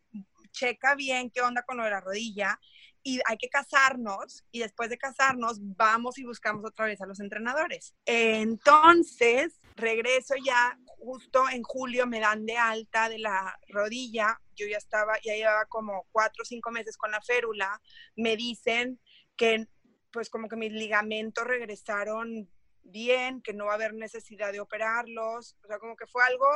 [0.51, 2.59] checa bien qué onda con lo de la rodilla,
[3.03, 7.21] y hay que casarnos y después de casarnos vamos y buscamos otra vez a los
[7.21, 7.95] entrenadores.
[8.07, 14.77] Entonces, regreso ya, justo en julio me dan de alta de la rodilla, yo ya
[14.77, 17.81] estaba, ya llevaba como cuatro o cinco meses con la férula,
[18.17, 19.01] me dicen
[19.37, 19.67] que
[20.13, 22.49] pues como que mis ligamentos regresaron
[22.83, 26.47] bien, que no va a haber necesidad de operarlos, o sea, como que fue algo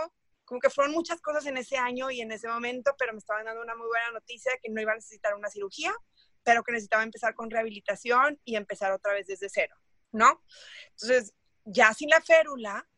[0.47, 3.45] como que fueron muchas cosas en ese año y en ese momento, pero me estaban
[3.45, 5.93] dando una muy buena noticia que no iba a necesitar una cirugía,
[6.45, 9.77] pero que necesitaba empezar con rehabilitación y empezar otra vez desde cero,
[10.13, 10.41] ¿no?
[10.93, 12.89] Entonces, ya sin la férula,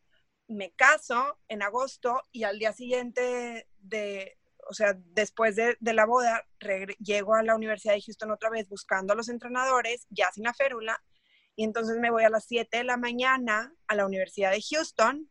[0.47, 4.37] me caso en agosto y al día siguiente de,
[4.69, 6.45] o sea, después de, de la boda,
[6.99, 10.53] llego a la Universidad de Houston otra vez buscando a los entrenadores, ya sin la
[10.53, 11.03] férula,
[11.55, 15.29] y entonces me voy a las 7 de la mañana a la Universidad de Houston,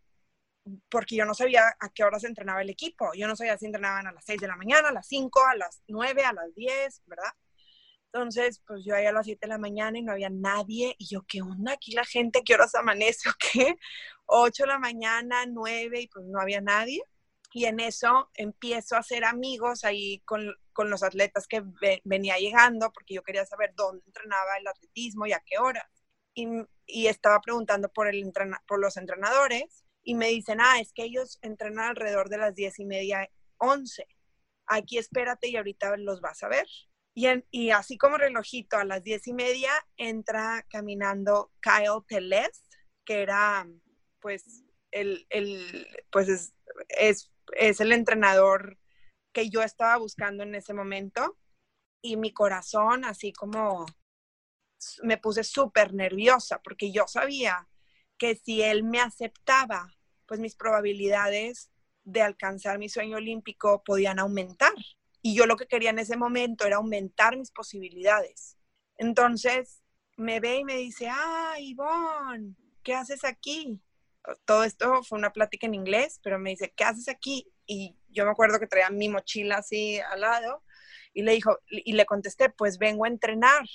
[0.88, 3.12] porque yo no sabía a qué horas entrenaba el equipo.
[3.14, 5.57] Yo no sabía si entrenaban a las 6 de la mañana, a las 5, a
[5.57, 7.33] las 9, a las 10, ¿verdad?
[8.12, 10.94] Entonces, pues yo ahí a las 7 de la mañana y no había nadie.
[10.98, 12.42] Y yo, ¿qué onda aquí la gente?
[12.44, 13.76] ¿Qué horas amanece o qué?
[14.26, 17.02] 8 de la mañana, 9 y pues no había nadie.
[17.52, 21.62] Y en eso empiezo a hacer amigos ahí con, con los atletas que
[22.04, 25.90] venía llegando, porque yo quería saber dónde entrenaba el atletismo y a qué hora.
[26.35, 26.46] Y,
[26.87, 28.33] y estaba preguntando por, el
[28.66, 32.79] por los entrenadores y me dicen, ah, es que ellos entrenan alrededor de las 10
[32.79, 34.07] y media, 11.
[34.66, 36.66] Aquí espérate y ahorita los vas a ver.
[37.14, 42.64] Y, así como relojito, a las diez y media entra caminando Kyle Teles,
[43.05, 43.68] que era,
[44.18, 45.27] pues, el,
[46.11, 46.55] pues es,
[46.88, 48.79] es, el entrenador
[49.35, 51.37] que yo estaba buscando en ese momento.
[52.01, 53.85] Y mi corazón, así como
[55.03, 57.68] me puse súper nerviosa, porque yo sabía
[58.16, 59.92] que si él me aceptaba,
[60.28, 61.70] pues mis probabilidades
[62.04, 64.74] de alcanzar mi sueño olímpico podían aumentar.
[65.22, 68.56] Y yo lo que quería en ese momento era aumentar mis posibilidades.
[68.96, 69.82] Entonces
[70.16, 73.80] me ve y me dice, ah, Ivonne, ¿qué haces aquí?
[74.44, 77.50] Todo esto fue una plática en inglés, pero me dice, ¿qué haces aquí?
[77.66, 80.62] Y yo me acuerdo que traía mi mochila así al lado
[81.14, 83.66] y le dijo, y le contesté, pues vengo a entrenar.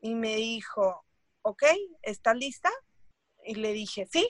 [0.00, 1.04] Y me dijo,
[1.42, 1.64] ok,
[2.02, 2.70] ¿estás lista?
[3.44, 4.28] Y le dije, sí.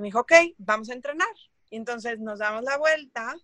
[0.00, 1.28] Me dijo, ok, vamos a entrenar.
[1.70, 3.36] Y entonces nos damos la vuelta,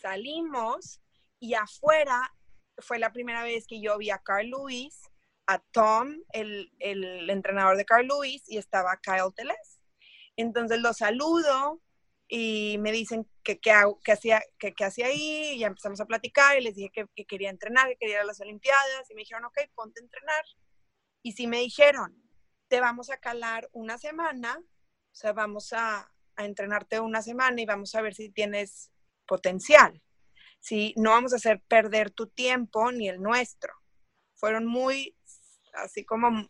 [0.00, 1.00] salimos
[1.38, 2.30] y afuera
[2.78, 5.10] fue la primera vez que yo vi a Carl Lewis,
[5.46, 9.80] a Tom, el, entrenador de Carl Lewis, y estaba Kyle Teles.
[10.36, 11.80] Entonces lo saludo
[12.28, 13.72] y me dicen que qué
[14.12, 17.96] hacía, que, hacía ahí, y empezamos a platicar y les dije que, quería entrenar, que
[17.96, 20.44] quería ir a las Olimpiadas, y me dijeron, ok, ponte a entrenar.
[21.22, 22.16] Y sí me dijeron,
[22.68, 24.62] te vamos a calar una semana,
[25.20, 28.90] sea, vamos a, a entrenarte una semana y vamos a ver si tienes
[29.26, 30.00] potencial.
[30.60, 30.94] ¿sí?
[30.96, 33.72] No vamos a hacer perder tu tiempo ni el nuestro.
[34.34, 35.16] Fueron muy,
[35.74, 36.48] así como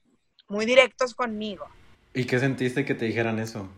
[0.49, 1.67] muy directos conmigo.
[2.13, 3.69] ¿Y qué sentiste que te dijeran eso?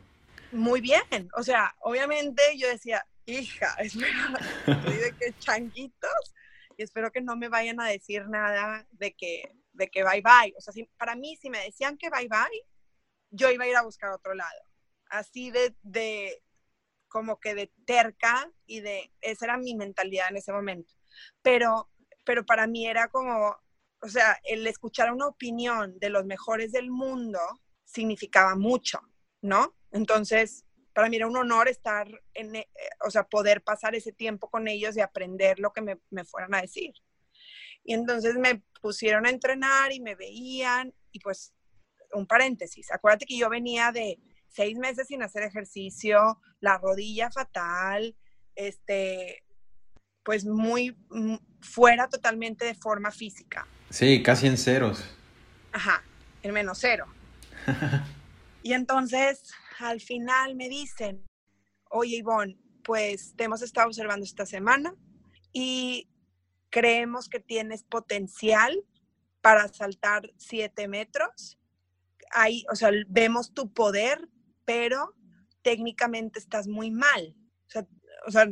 [0.53, 6.35] Muy bien, o sea, obviamente yo decía, hija, espero de que changuitos
[6.77, 10.55] y espero que no me vayan a decir nada de que, de que bye bye.
[10.57, 12.67] O sea, para mí, si me decían que bye bye,
[13.31, 14.61] yo iba a ir a buscar otro lado.
[15.13, 16.43] Así de, de,
[17.09, 20.95] como que de terca y de, esa era mi mentalidad en ese momento.
[21.43, 21.93] Pero
[22.25, 23.57] pero para mí era como,
[24.01, 27.39] o sea, el escuchar una opinión de los mejores del mundo
[27.85, 29.01] significaba mucho,
[29.41, 29.75] ¿no?
[29.91, 32.69] Entonces, para mí era un honor estar en, eh,
[33.05, 36.55] o sea, poder pasar ese tiempo con ellos y aprender lo que me, me fueran
[36.55, 36.93] a decir.
[37.85, 41.55] Y entonces me pusieron a entrenar y me veían y pues
[42.13, 44.19] un paréntesis, acuérdate que yo venía de
[44.53, 48.17] seis meses sin hacer ejercicio, la rodilla fatal,
[48.55, 49.43] este,
[50.23, 53.67] pues muy mm, fuera totalmente de forma física.
[53.91, 55.05] Sí, casi en ceros.
[55.73, 56.03] Ajá,
[56.43, 57.07] en menos cero.
[58.63, 61.25] y entonces, al final me dicen,
[61.91, 64.95] oye Ivonne, pues te hemos estado observando esta semana
[65.53, 66.09] y
[66.71, 68.83] creemos que tienes potencial
[69.41, 71.59] para saltar siete metros.
[72.31, 74.29] Ahí, o sea, vemos tu poder,
[74.65, 75.15] pero
[75.63, 77.37] técnicamente estás muy mal.
[77.67, 77.87] O sea,
[78.27, 78.47] o sea,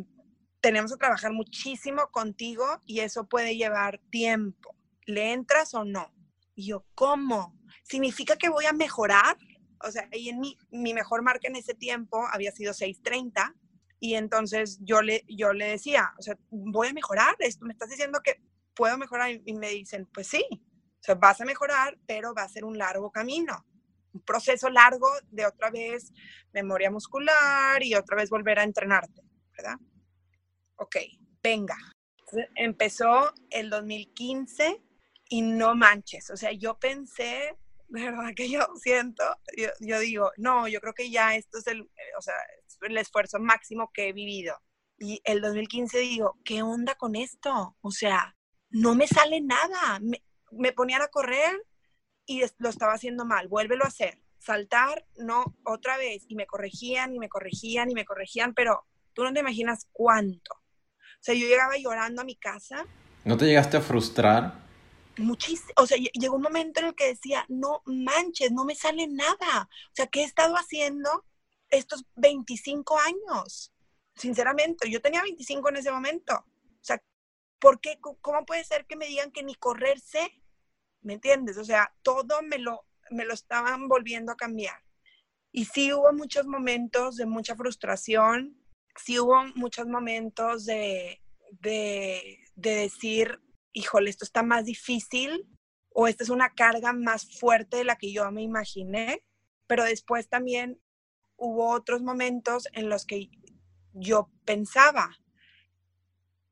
[0.61, 4.77] tenemos que trabajar muchísimo contigo y eso puede llevar tiempo.
[5.07, 6.13] ¿Le entras o no?
[6.55, 7.59] Y yo, ¿cómo?
[7.83, 9.37] ¿Significa que voy a mejorar?
[9.83, 13.55] O sea, y en mi, mi mejor marca en ese tiempo había sido 630
[13.99, 17.91] y entonces yo le, yo le decía, o sea, voy a mejorar, esto me estás
[17.91, 18.43] diciendo que
[18.75, 22.49] puedo mejorar y me dicen, pues sí, o sea, vas a mejorar, pero va a
[22.49, 23.67] ser un largo camino,
[24.13, 26.13] un proceso largo de otra vez
[26.53, 29.23] memoria muscular y otra vez volver a entrenarte,
[29.57, 29.77] ¿verdad?
[30.81, 30.97] ok,
[31.43, 31.77] venga.
[32.55, 34.83] empezó el 2015
[35.29, 37.57] y no manches, o sea, yo pensé,
[37.89, 39.25] verdad que yo siento,
[39.81, 42.35] yo, digo, no, yo creo que ya esto es el, eh, o sea,
[42.83, 44.57] el esfuerzo máximo que he vivido.
[44.99, 47.77] Y el 2015 digo, ¿qué onda con esto?
[47.81, 48.37] O sea,
[48.69, 49.99] no me sale nada.
[50.01, 51.59] Me, me ponían a correr
[52.31, 54.21] y lo estaba haciendo mal, vuélvelo a hacer.
[54.39, 56.23] Saltar, no, otra vez.
[56.29, 60.55] Y me corregían y me corregían y me corregían, pero tú no te imaginas cuánto.
[60.55, 62.87] O sea, yo llegaba llorando a mi casa.
[63.25, 64.55] ¿No te llegaste a frustrar?
[65.19, 65.73] Muchísimo.
[65.77, 69.69] O sea, llegó un momento en el que decía, no manches, no me sale nada.
[69.69, 71.27] O sea, ¿qué he estado haciendo
[71.69, 73.73] estos 25 años?
[74.15, 76.37] Sinceramente, yo tenía 25 en ese momento.
[76.37, 77.03] O sea,
[77.59, 77.99] ¿por qué?
[78.01, 80.40] ¿Cómo puede ser que me digan que ni correr sé?
[81.03, 81.57] ¿Me entiendes?
[81.57, 84.83] O sea, todo me lo, me lo estaban volviendo a cambiar.
[85.53, 88.57] Y sí hubo muchos momentos de mucha frustración,
[88.97, 91.21] sí hubo muchos momentos de,
[91.61, 93.41] de, decir,
[93.73, 95.49] híjole, esto está más difícil
[95.93, 99.25] o esta es una carga más fuerte de la que yo me imaginé,
[99.67, 100.81] pero después también
[101.37, 103.31] hubo otros momentos en los que
[103.93, 105.11] yo pensaba,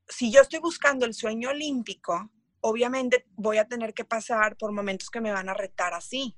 [0.09, 2.31] si yo estoy buscando el sueño olímpico,
[2.61, 6.37] obviamente voy a tener que pasar por momentos que me van a retar así,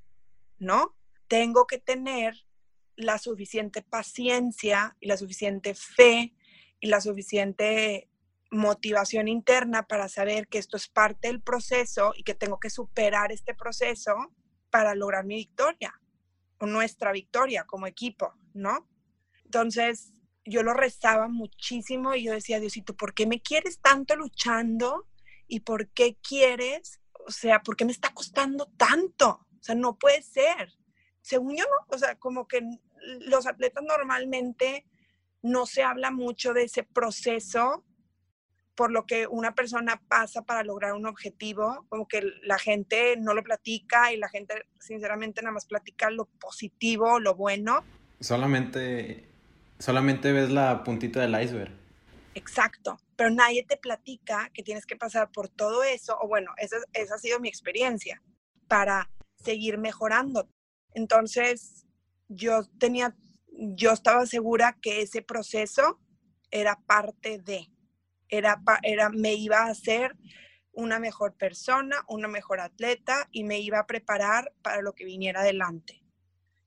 [0.57, 0.95] ¿no?
[1.27, 2.45] Tengo que tener
[2.95, 6.33] la suficiente paciencia y la suficiente fe
[6.79, 8.09] y la suficiente
[8.51, 13.31] motivación interna para saber que esto es parte del proceso y que tengo que superar
[13.31, 14.13] este proceso
[14.69, 15.93] para lograr mi victoria
[16.59, 18.87] o nuestra victoria como equipo, ¿no?
[19.45, 20.11] Entonces,
[20.45, 25.07] yo lo rezaba muchísimo y yo decía, Diosito, ¿por qué me quieres tanto luchando?
[25.51, 27.01] ¿Y por qué quieres?
[27.27, 29.45] O sea, ¿por qué me está costando tanto?
[29.59, 30.71] O sea, no puede ser.
[31.21, 32.61] Según yo, no, o sea, como que
[33.19, 34.85] los atletas normalmente
[35.41, 37.83] no se habla mucho de ese proceso
[38.75, 43.33] por lo que una persona pasa para lograr un objetivo, como que la gente no
[43.33, 47.83] lo platica y la gente sinceramente nada más platica lo positivo, lo bueno.
[48.21, 49.27] Solamente,
[49.79, 51.73] solamente ves la puntita del iceberg.
[52.35, 56.77] Exacto, pero nadie te platica que tienes que pasar por todo eso, o bueno, esa,
[56.91, 58.19] esa ha sido mi experiencia,
[58.67, 60.49] para seguir mejorando.
[60.95, 61.85] Entonces,
[62.29, 63.15] yo tenía,
[63.51, 65.99] yo estaba segura que ese proceso
[66.49, 67.67] era parte de,
[68.27, 70.17] era, era, me iba a hacer
[70.71, 75.41] una mejor persona, una mejor atleta y me iba a preparar para lo que viniera
[75.41, 76.01] adelante.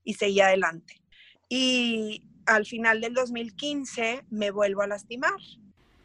[0.05, 1.01] Y seguía adelante.
[1.49, 5.41] Y al final del 2015 me vuelvo a lastimar.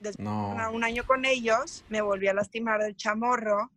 [0.01, 3.71] Después de un año con ellos, me volví a lastimar del chamorro.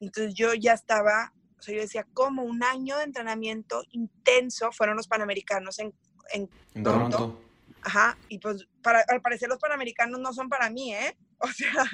[0.00, 4.96] Entonces yo ya estaba o sea, yo decía, como un año de entrenamiento intenso fueron
[4.96, 5.92] los Panamericanos en,
[6.32, 6.48] en,
[6.84, 7.42] Toronto.
[7.82, 11.16] Ajá, y pues para, al parecer los Panamericanos no son para mí, ¿eh?
[11.40, 11.84] O sea,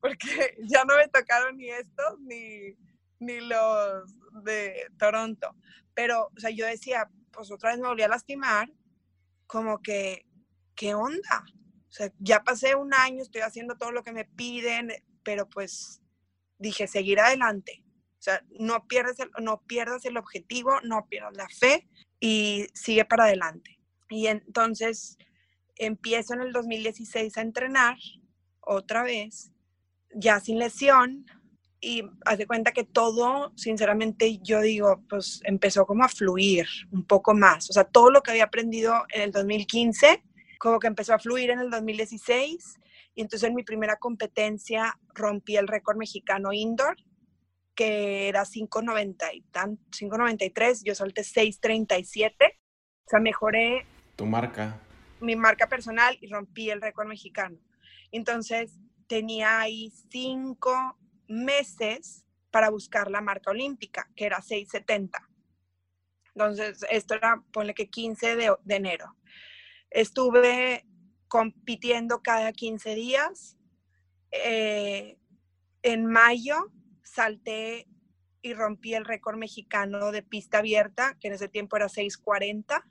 [0.00, 2.74] porque ya no me tocaron ni estos ni,
[3.18, 5.54] ni los de Toronto.
[5.92, 8.72] Pero, o sea, yo decía, pues otra vez me volví a lastimar,
[9.46, 10.24] como que,
[10.74, 11.44] ¿qué onda?
[11.90, 14.92] O sea, ya pasé un año, estoy haciendo todo lo que me piden,
[15.24, 16.00] pero pues
[16.58, 17.84] dije, seguir adelante.
[18.20, 21.88] O sea, no pierdas el, no pierdas el objetivo, no pierdas la fe
[22.20, 23.80] y sigue para adelante.
[24.08, 25.18] Y entonces
[25.76, 27.96] empiezo en el 2016 a entrenar
[28.60, 29.50] otra vez,
[30.14, 31.26] ya sin lesión
[31.80, 37.34] y hace cuenta que todo, sinceramente, yo digo, pues empezó como a fluir un poco
[37.34, 37.70] más.
[37.70, 40.22] O sea, todo lo que había aprendido en el 2015,
[40.60, 42.78] como que empezó a fluir en el 2016.
[43.14, 46.96] Y entonces en mi primera competencia rompí el récord mexicano indoor,
[47.74, 52.34] que era 5.93, yo salté 6.37.
[52.34, 53.86] O sea, mejoré.
[54.16, 54.78] Tu marca.
[55.20, 57.56] Mi marca personal y rompí el récord mexicano.
[58.12, 65.26] Entonces, tenía ahí cinco meses para buscar la marca olímpica, que era 670.
[66.34, 69.16] Entonces, esto era, ponle que 15 de, enero.
[69.90, 70.86] Estuve
[71.28, 73.56] compitiendo cada 15 días.
[74.30, 75.18] Eh,
[75.82, 76.72] en mayo
[77.02, 77.86] salté
[78.42, 82.86] y rompí el récord mexicano de pista abierta, que en ese tiempo era 640.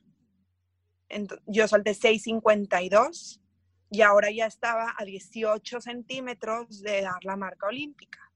[1.48, 3.42] yo salté 652
[3.90, 8.32] y ahora ya estaba a 18 centímetros de dar la marca olímpica.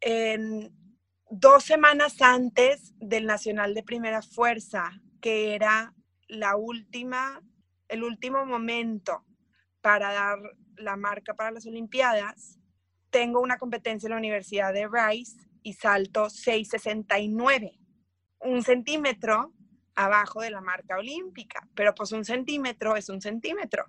[0.00, 0.72] En
[1.30, 4.90] dos semanas antes del Nacional de Primera Fuerza,
[5.20, 5.94] que era
[6.28, 7.42] la última,
[7.88, 9.24] el último momento
[9.80, 10.38] para dar
[10.76, 12.58] la marca para las Olimpiadas,
[13.10, 17.78] tengo una competencia en la Universidad de Rice y salto 669,
[18.40, 19.54] un centímetro
[19.94, 23.86] abajo de la marca olímpica, pero pues un centímetro es un centímetro.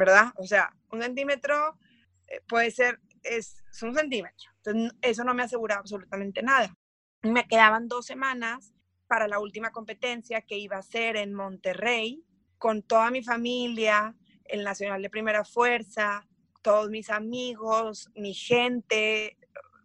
[0.00, 0.32] ¿verdad?
[0.36, 1.78] O sea, un centímetro
[2.26, 4.50] eh, puede ser, es, un centímetro.
[4.64, 6.74] Entonces, eso no me asegura absolutamente nada.
[7.22, 8.72] Me quedaban dos semanas
[9.06, 12.24] para la última competencia que iba a ser en Monterrey,
[12.60, 16.28] con toda mi familia, el Nacional de Primera Fuerza,
[16.60, 19.38] todos mis amigos, mi gente,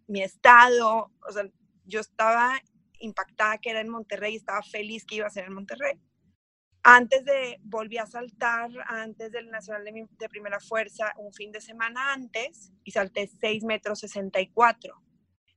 [0.07, 1.09] mi estado.
[1.25, 1.47] O sea,
[1.85, 2.59] yo estaba
[2.99, 6.01] impactada que era en Monterrey, estaba feliz que iba a ser en Monterrey.
[6.83, 12.11] Antes de, volví a saltar, antes del Nacional de, Primera Fuerza, un fin de semana
[12.11, 15.01] antes, y salté 6 metros 64.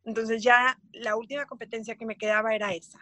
[0.04, 3.00] Entonces ya la última competencia que me quedaba era esa.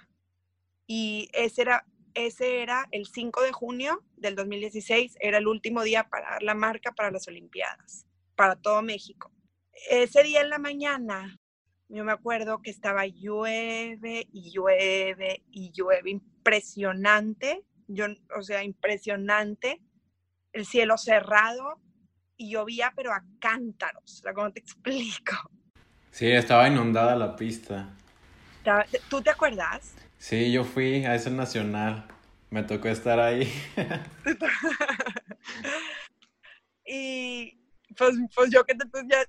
[0.87, 1.87] Y ese era,
[2.17, 6.55] ese era el 5 de junio del 2016, era el último día para dar la
[6.55, 9.31] marca para las Olimpiadas, para todo México.
[9.89, 11.39] Ese día en la mañana,
[11.89, 18.07] yo me acuerdo que estaba llueve y llueve y llueve impresionante yo,
[18.37, 19.81] o sea, impresionante,
[20.53, 21.81] el cielo cerrado
[22.37, 25.35] y llovía, pero a cántaros, o sea, ¿cómo te explico?
[26.11, 27.91] Sí, estaba inundada la pista.
[29.09, 29.95] ¿Tú te acuerdas?
[30.19, 32.07] Sí, yo fui a ese nacional,
[32.51, 33.51] me tocó estar ahí.
[36.87, 37.59] y
[37.97, 39.25] pues, pues yo que te, ya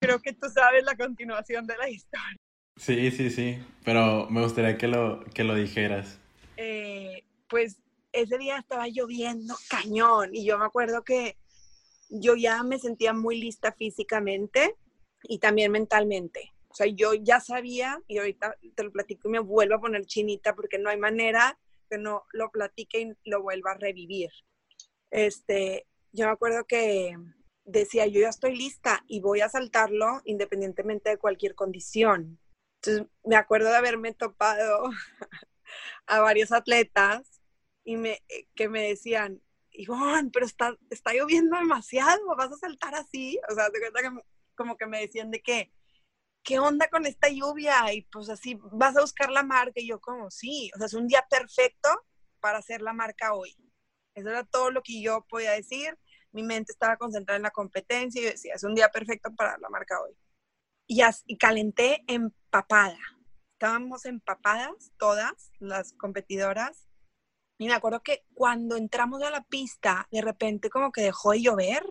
[0.00, 2.36] creo que tú sabes la continuación de la historia.
[2.76, 6.18] Sí, sí, sí, pero me gustaría que lo, que lo dijeras.
[6.56, 7.80] Eh, pues
[8.12, 11.36] ese día estaba lloviendo cañón y yo me acuerdo que
[12.08, 14.76] yo ya me sentía muy lista físicamente
[15.24, 16.52] y también mentalmente.
[16.70, 20.04] O sea, yo ya sabía y ahorita te lo platico y me vuelvo a poner
[20.06, 21.58] chinita porque no hay manera
[21.88, 24.30] que no lo platique y lo vuelva a revivir.
[25.10, 27.16] Este, yo me acuerdo que
[27.64, 32.38] decía, yo ya estoy lista y voy a saltarlo independientemente de cualquier condición.
[32.82, 34.90] Entonces, me acuerdo de haberme topado
[36.06, 37.40] a varios atletas
[37.84, 42.94] y me, eh, que me decían, Ivonne, pero está, está lloviendo demasiado, vas a saltar
[42.94, 43.38] así.
[43.50, 44.22] O sea, cuenta que
[44.54, 45.72] como que me decían de que,
[46.42, 47.92] ¿qué onda con esta lluvia?
[47.92, 49.80] Y pues así, vas a buscar la marca.
[49.80, 51.88] Y yo como, sí, o sea, es un día perfecto
[52.40, 53.56] para hacer la marca hoy.
[54.14, 55.98] Eso era todo lo que yo podía decir.
[56.32, 59.58] Mi mente estaba concentrada en la competencia y yo decía, es un día perfecto para
[59.58, 60.16] la marca hoy.
[60.86, 62.98] Y, y calenté empapada
[63.58, 66.86] estábamos empapadas todas las competidoras.
[67.58, 71.42] Y me acuerdo que cuando entramos a la pista, de repente como que dejó de
[71.42, 71.82] llover.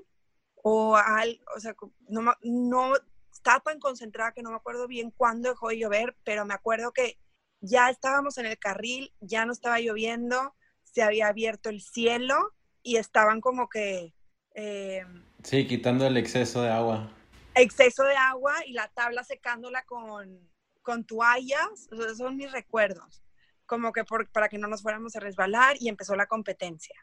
[0.63, 1.75] O, al, o sea,
[2.07, 2.93] no
[3.37, 6.91] estaba tan concentrada que no me acuerdo bien cuándo dejó de llover, pero me acuerdo
[6.91, 7.17] que
[7.61, 12.97] ya estábamos en el carril, ya no estaba lloviendo, se había abierto el cielo y
[12.97, 14.13] estaban como que...
[14.55, 15.03] Eh,
[15.43, 17.11] sí, quitando el exceso de agua.
[17.55, 20.49] Exceso de agua y la tabla secándola con,
[20.81, 23.23] con toallas, esos son mis recuerdos,
[23.65, 26.95] como que para que no nos fuéramos a resbalar y empezó la competencia.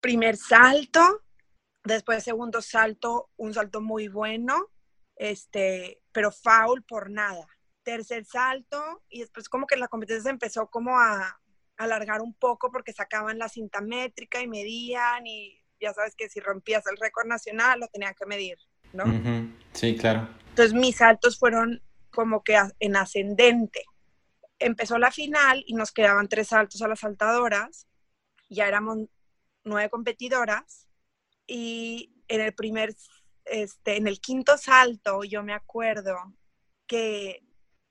[0.00, 1.22] Primer salto,
[1.84, 4.70] después segundo salto, un salto muy bueno,
[5.20, 7.46] este, pero foul por nada.
[7.82, 11.38] Tercer salto y después como que la competencia empezó como a,
[11.76, 16.38] alargar un poco porque sacaban la cinta métrica y medían y ya sabes que si
[16.40, 18.58] rompías el récord nacional lo tenían que medir,
[18.92, 19.04] ¿no?
[19.72, 20.28] Sí, claro.
[20.50, 23.84] Entonces mis saltos fueron como que en ascendente.
[24.58, 27.86] Empezó la final y nos quedaban tres saltos a las saltadoras.
[28.50, 28.98] Ya éramos
[29.64, 30.86] nueve competidoras
[31.46, 32.94] y en el primer
[33.50, 36.16] este, en el quinto salto, yo me acuerdo
[36.86, 37.42] que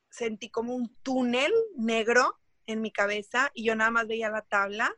[0.10, 4.95] sentí como un túnel negro en mi cabeza y yo nada más veía la tabla,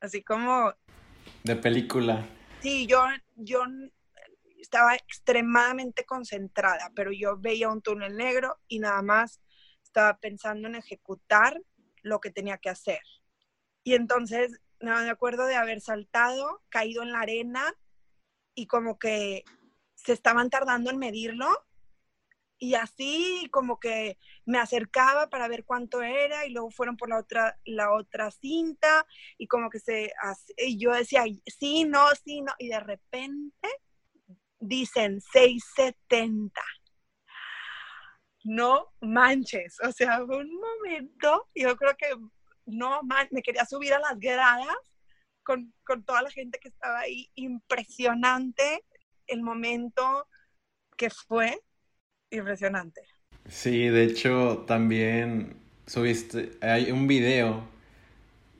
[0.00, 0.72] así como...
[1.44, 2.26] De película.
[2.62, 3.02] Sí, yo,
[3.36, 3.64] yo
[4.58, 9.40] estaba extremadamente concentrada, pero yo veía un túnel negro y nada más
[9.82, 11.60] estaba pensando en ejecutar
[12.02, 13.00] lo que tenía que hacer.
[13.84, 17.74] Y entonces, me acuerdo de haber saltado, caído en la arena
[18.54, 19.44] y como que
[20.04, 21.48] se estaban tardando en medirlo
[22.58, 27.18] y así como que me acercaba para ver cuánto era y luego fueron por la
[27.18, 29.06] otra la otra cinta
[29.38, 30.12] y como que se
[30.58, 33.68] y yo decía sí no sí no y de repente
[34.58, 36.60] dicen 670
[38.44, 42.08] no manches o sea un momento yo creo que
[42.66, 44.76] no me quería subir a las gradas
[45.42, 48.84] con, con toda la gente que estaba ahí impresionante
[49.30, 50.28] el momento
[50.96, 51.60] que fue
[52.30, 53.02] impresionante.
[53.48, 55.56] Sí, de hecho también
[55.86, 57.64] subiste, hay un video,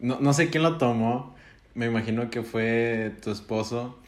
[0.00, 1.34] no, no sé quién lo tomó,
[1.74, 3.98] me imagino que fue tu esposo,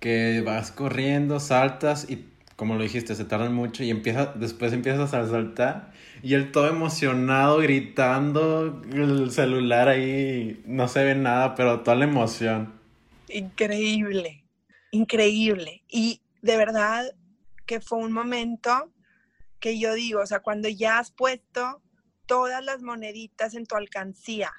[0.00, 2.26] que vas corriendo, saltas y
[2.56, 5.92] como lo dijiste, se tardan mucho y empieza, después empiezas a saltar
[6.22, 12.04] y él todo emocionado, gritando, el celular ahí, no se ve nada, pero toda la
[12.06, 12.74] emoción.
[13.28, 14.45] Increíble,
[14.90, 15.84] increíble.
[15.88, 17.14] Y de verdad
[17.66, 18.92] que fue un momento
[19.60, 21.82] que yo digo, o sea, cuando ya has puesto
[22.26, 24.52] todas las moneditas en tu alcancía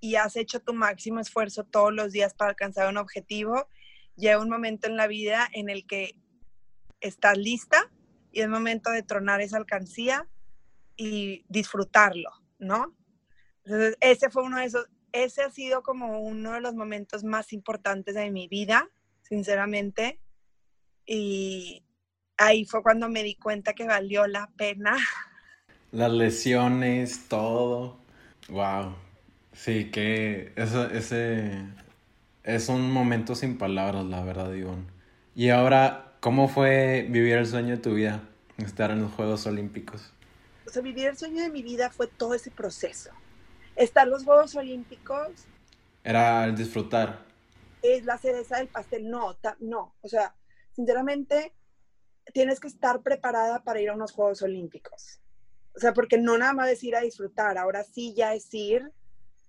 [0.00, 3.68] y has hecho tu máximo esfuerzo todos los días para alcanzar un objetivo,
[4.16, 6.16] llega un momento en la vida en el que
[7.00, 7.90] estás lista
[8.30, 10.28] y es momento de tronar esa alcancía
[10.96, 12.94] y disfrutarlo, ¿no?
[13.64, 17.52] Entonces, ese fue uno de esos, ese ha sido como uno de los momentos más
[17.52, 18.90] importantes de mi vida,
[19.24, 20.20] sinceramente.
[21.06, 21.84] Y,
[22.36, 24.96] ahí fue cuando me di cuenta que valió la pena.
[25.92, 27.98] Las lesiones, todo.
[28.48, 28.96] Wow.
[29.52, 31.64] Sí, que ese, ese
[32.42, 34.86] es un momento sin palabras, la verdad, Ivonne.
[35.36, 38.22] Y ahora, ¿cómo fue vivir el sueño de tu vida?
[38.58, 40.12] Estar en los Juegos Olímpicos.
[40.66, 43.10] O sea, vivir el sueño de mi vida fue todo ese proceso.
[43.76, 45.28] Estar en los Juegos Olímpicos.
[46.02, 47.23] Era el disfrutar.
[47.84, 49.10] Es la cereza del pastel.
[49.10, 49.94] No, no.
[50.00, 50.34] O sea,
[50.72, 51.54] sinceramente,
[52.32, 55.20] tienes que estar preparada para ir a unos Juegos Olímpicos.
[55.76, 58.90] O sea, porque no nada más es ir a disfrutar, ahora sí ya es ir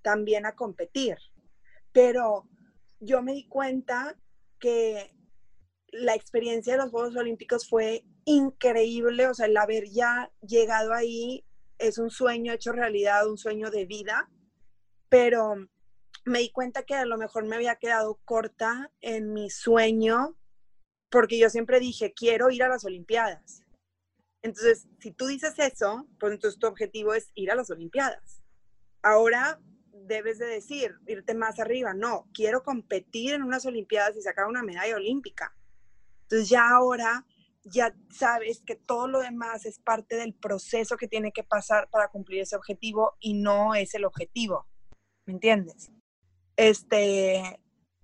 [0.02, 1.18] también a competir.
[1.94, 2.50] Pero
[3.00, 4.18] yo me di cuenta
[4.60, 5.16] que
[5.92, 11.46] la experiencia de los Juegos Olímpicos fue increíble, o sea, el haber ya llegado ahí
[11.78, 14.30] es un sueño hecho realidad, un sueño de vida,
[15.08, 15.56] pero
[16.26, 20.36] me di cuenta que a lo mejor me había quedado corta en mi sueño
[21.10, 23.64] porque yo siempre dije, quiero ir a las Olimpiadas.
[24.42, 28.42] Entonces, si tú dices eso, pues entonces tu objetivo es ir a las Olimpiadas.
[29.02, 29.60] Ahora
[29.92, 34.64] debes de decir, irte más arriba, no, quiero competir en unas Olimpiadas y sacar una
[34.64, 35.56] medalla olímpica.
[36.24, 37.26] Entonces ya ahora
[37.64, 42.10] ya sabes que todo lo demás es parte del proceso que tiene que pasar para
[42.10, 44.68] cumplir ese objetivo y no es el objetivo.
[45.26, 45.92] ¿Me entiendes?
[46.58, 47.60] Este,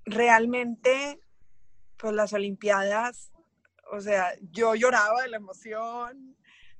[0.05, 1.19] realmente
[1.97, 3.31] pues las Olimpiadas,
[3.91, 6.35] o sea, yo lloraba de la emoción.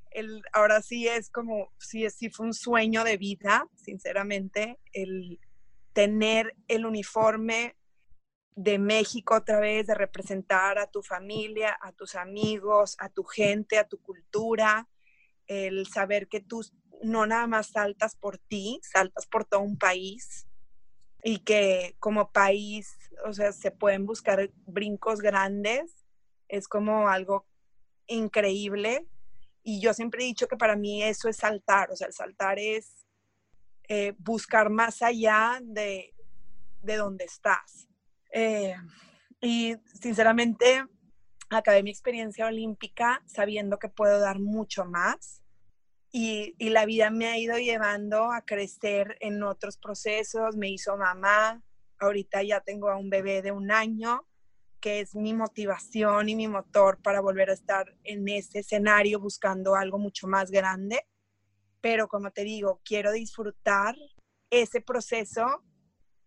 [0.10, 5.40] El, ahora sí es como, sí, sí fue un sueño de vida, sinceramente, el
[5.94, 7.76] tener el uniforme
[8.56, 13.78] de México otra vez, de representar a tu familia, a tus amigos, a tu gente,
[13.78, 14.90] a tu cultura,
[15.48, 16.62] el saber que tú
[17.04, 20.48] no nada más saltas por ti, saltas por todo un país
[21.24, 26.06] y que como país o sea, se pueden buscar brincos grandes,
[26.48, 27.46] es como algo
[28.08, 29.08] increíble.
[29.64, 32.58] Y yo siempre he dicho que para mí eso es saltar, o sea, el saltar
[32.58, 33.06] es
[33.88, 36.14] eh, buscar más allá de,
[36.82, 37.88] de donde estás.
[38.34, 38.76] Eh,
[39.40, 40.84] y sinceramente,
[41.50, 45.41] acabé mi experiencia olímpica sabiendo que puedo dar mucho más.
[46.12, 50.98] Y, y, la vida me ha ido llevando a crecer en otros procesos, me hizo
[50.98, 51.64] mamá,
[52.00, 54.28] ahorita ya tengo a un bebé de un año,
[54.82, 59.76] que es mi motivación y mi motor para volver a estar en ese escenario buscando
[59.76, 61.06] algo mucho más grande.
[61.80, 63.96] Pero como te digo, quiero disfrutar
[64.50, 65.64] ese proceso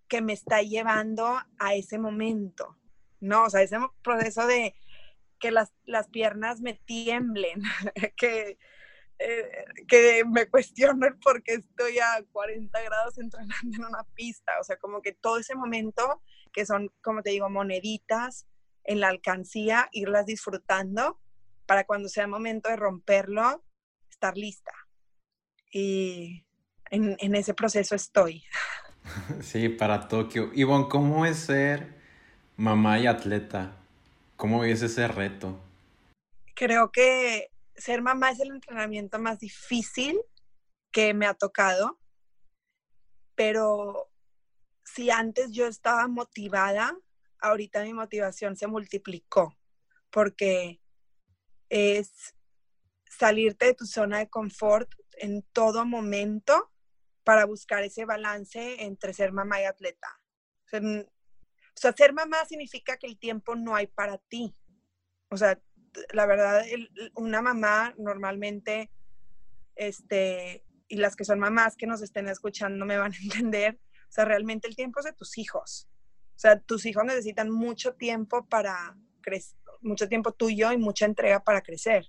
[0.09, 2.79] que me está llevando a ese momento,
[3.21, 3.45] ¿no?
[3.45, 4.75] O sea, ese proceso de
[5.41, 7.63] que las, las piernas me tiemblen,
[8.17, 8.59] que,
[9.19, 14.53] eh, que me cuestiono el por qué estoy a 40 grados entrenando en una pista.
[14.61, 18.47] O sea, como que todo ese momento, que son, como te digo, moneditas,
[18.85, 21.19] en la alcancía, irlas disfrutando
[21.67, 23.65] para cuando sea momento de romperlo,
[24.11, 24.73] estar lista.
[25.73, 26.45] Y
[26.91, 28.45] en, ese proceso estoy.
[29.43, 30.51] Sí, para Tokio.
[30.55, 31.93] Ivonne, ¿cómo es ser
[32.57, 33.77] mamá y atleta?
[34.37, 35.61] ¿Cómo es ese reto?
[36.55, 40.21] Creo que ser mamá es el entrenamiento más difícil
[40.93, 41.99] que me ha tocado,
[43.35, 44.11] pero
[44.85, 46.97] si antes yo estaba motivada,
[47.41, 49.57] ahorita mi motivación se multiplicó,
[50.11, 50.81] porque
[51.69, 52.35] es
[53.09, 56.71] salirte de tu zona de confort en todo momento
[57.25, 60.09] para buscar ese balance entre ser mamá y atleta.
[60.73, 64.55] O sea, ser mamá significa que el tiempo no hay para ti.
[65.31, 65.61] O sea,
[66.13, 66.63] la verdad,
[67.15, 68.91] una mamá normalmente,
[69.77, 73.79] este, y las que son mamás que nos estén escuchando me van a entender,
[74.09, 75.89] o sea, realmente el tiempo es de tus hijos.
[76.37, 81.43] O sea, tus hijos necesitan mucho tiempo para crecer, mucho tiempo tuyo y mucha entrega
[81.43, 82.07] para crecer.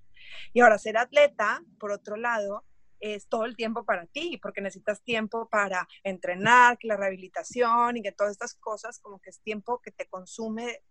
[0.54, 2.64] Y ahora, ser atleta, por otro lado,
[3.00, 8.02] es todo el tiempo para ti, porque necesitas tiempo para entrenar, que la rehabilitación y
[8.02, 10.82] que todas estas cosas, como que es tiempo que te consume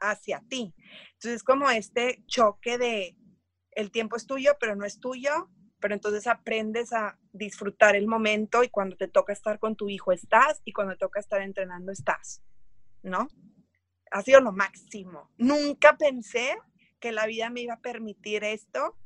[0.00, 0.74] hacia ti.
[1.12, 3.16] Entonces, es como este choque de
[3.72, 5.48] el tiempo es tuyo, pero no es tuyo,
[5.80, 10.12] pero entonces aprendes a disfrutar el momento y cuando te toca estar con tu hijo
[10.12, 12.42] estás y cuando te toca estar entrenando estás,
[13.02, 13.28] ¿no?
[14.10, 15.30] Ha sido lo máximo.
[15.38, 16.56] Nunca pensé
[16.98, 18.96] que la vida me iba a permitir esto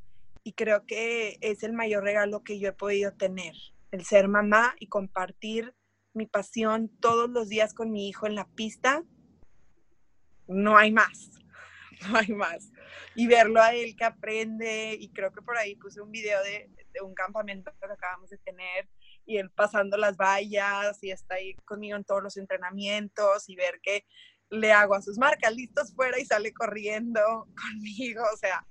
[0.43, 3.55] y creo que es el mayor regalo que yo he podido tener,
[3.91, 5.75] el ser mamá y compartir
[6.13, 9.05] mi pasión todos los días con mi hijo en la pista.
[10.47, 11.31] No hay más,
[12.09, 12.71] no hay más.
[13.15, 16.71] Y verlo a él que aprende, y creo que por ahí puse un video de,
[17.03, 18.89] un campamento que acabamos de tener,
[19.27, 23.81] y él pasando las vallas, y está ahí conmigo en todos los entrenamientos, y ver
[23.83, 24.05] que
[24.51, 27.21] le hago a sus marcas listos fuera y sale corriendo
[27.57, 28.67] conmigo, o sea,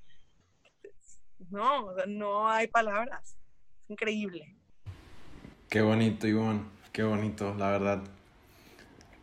[1.50, 3.38] no, no hay palabras.
[3.88, 4.56] Increíble.
[5.70, 8.04] Qué bonito, Ivonne, qué bonito, la verdad.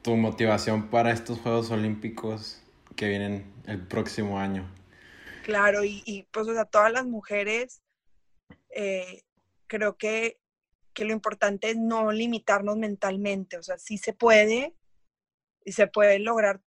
[0.03, 2.63] Tu motivación para estos Juegos Olímpicos
[2.97, 4.67] que vienen el próximo año.
[5.45, 7.83] Claro, y, pues a todas las mujeres,
[8.75, 9.25] eh,
[9.67, 10.41] creo que,
[10.95, 14.75] que lo importante es no limitarnos mentalmente, o sea, sí se puede
[15.65, 16.61] y se puede lograr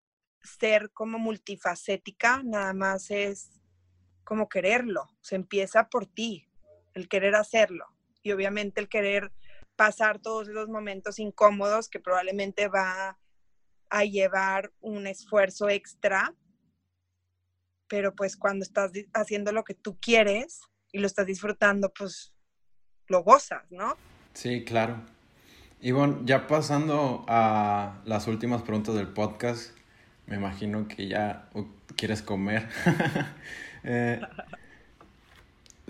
[0.44, 3.52] ser como multifacética, nada más es
[4.24, 6.48] como quererlo, se empieza por ti,
[6.94, 7.88] el querer hacerlo
[8.22, 9.32] y obviamente el querer
[9.76, 13.18] pasar todos esos momentos incómodos que probablemente va
[13.90, 16.34] a llevar un esfuerzo extra,
[17.88, 20.62] pero pues cuando estás haciendo lo que tú quieres
[20.92, 22.34] y lo estás disfrutando, pues
[23.08, 23.96] lo gozas, ¿no?
[24.34, 24.98] Sí, claro.
[25.82, 29.76] Y bueno, ya pasando a las últimas preguntas del podcast,
[30.28, 31.50] me imagino que ya
[31.96, 32.70] quieres comer.
[33.86, 34.22] Eh,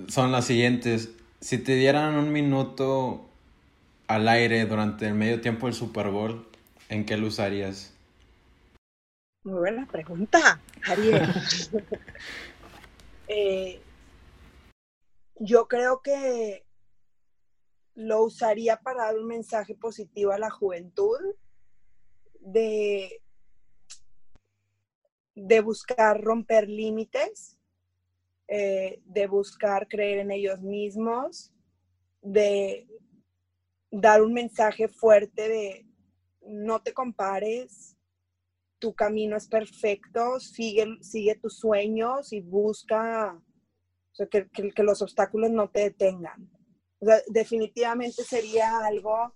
[0.08, 1.12] son las siguientes.
[1.42, 3.30] Si te dieran un minuto
[4.08, 6.48] al aire durante el medio tiempo del Super Bowl,
[6.90, 7.94] ¿en qué lo usarías?
[9.44, 11.28] Muy buena pregunta, Ariel.
[13.30, 13.82] Eh,
[15.36, 16.66] yo creo que
[17.96, 21.18] lo usaría para dar un mensaje positivo a la juventud
[22.42, 23.22] de,
[25.36, 27.58] de buscar romper límites
[28.48, 31.52] eh, de buscar creer en ellos mismos,
[32.22, 32.88] de
[33.90, 35.86] dar un mensaje fuerte de
[36.48, 37.96] no te compares,
[38.80, 43.42] tu camino es perfecto, sigue, sigue tus sueños y busca
[44.30, 46.50] que, que, los obstáculos no te detengan.
[47.28, 49.34] definitivamente sería algo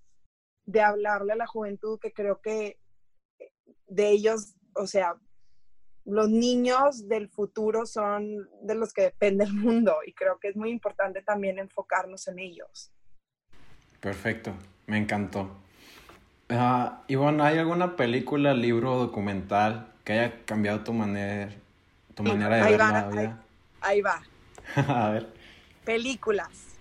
[0.66, 2.78] de hablarle a la juventud que creo que
[3.88, 5.18] de ellos, o sea,
[6.03, 10.55] los niños del futuro son de los que depende el mundo y creo que es
[10.55, 12.91] muy importante también enfocarnos en ellos.
[13.99, 14.53] Perfecto,
[14.86, 15.66] me encantó.
[16.49, 21.53] Uh, Ivonne, ¿hay alguna película, libro o documental que haya cambiado tu manera,
[22.15, 23.43] tu manera de ver la vida?
[23.81, 24.23] Ahí, va.
[24.75, 25.33] A ver.
[25.83, 26.77] Películas.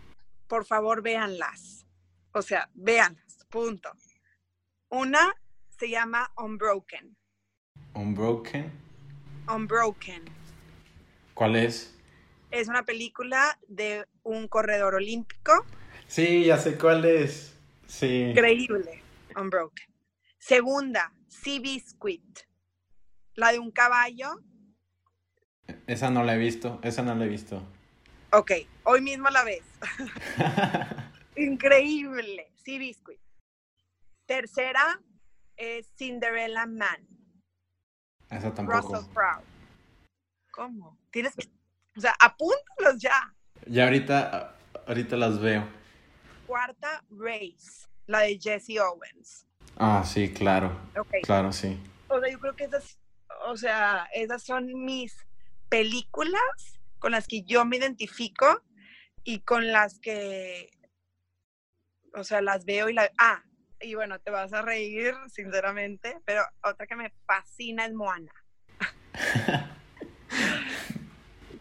[0.46, 1.84] Por favor, véanlas.
[2.32, 3.44] O sea, véanlas.
[3.50, 3.90] Punto.
[4.88, 5.34] Una
[5.76, 7.16] se llama Unbroken.
[7.94, 8.70] Unbroken.
[9.52, 10.22] Unbroken.
[11.34, 11.92] ¿Cuál es?
[12.52, 15.66] Es una película de un corredor olímpico.
[16.06, 17.54] Sí, ya sé cuál es.
[17.88, 18.28] Sí.
[18.30, 19.02] Increíble.
[19.36, 19.86] Unbroken.
[20.38, 22.40] Segunda, Sea Biscuit.
[23.34, 24.42] La de un caballo.
[25.86, 27.62] Esa no la he visto, esa no la he visto.
[28.32, 28.52] Ok,
[28.84, 29.64] hoy mismo la ves.
[31.36, 33.20] Increíble, Sea Biscuit.
[34.26, 35.00] Tercera
[35.56, 37.06] es Cinderella Man.
[38.30, 38.94] Esa tampoco.
[38.94, 39.44] Russell Crowe.
[40.50, 40.98] ¿Cómo?
[41.10, 41.46] Tienes que,
[41.96, 43.34] o sea, apúntalos ya.
[43.66, 44.56] Ya ahorita,
[44.86, 45.68] ahorita las veo.
[46.46, 49.46] Cuarta, Race, la de Jesse Owens.
[49.76, 50.72] Ah, sí, claro.
[51.22, 51.78] Claro, sí.
[52.08, 52.98] O sea, yo creo que esas,
[53.46, 55.16] o sea, esas son mis
[55.68, 58.62] películas con las que yo me identifico
[59.24, 60.70] y con las que,
[62.14, 63.10] o sea, las veo y la...
[63.18, 63.42] Ah,
[63.80, 68.32] y bueno, te vas a reír, sinceramente, pero otra que me fascina es Moana.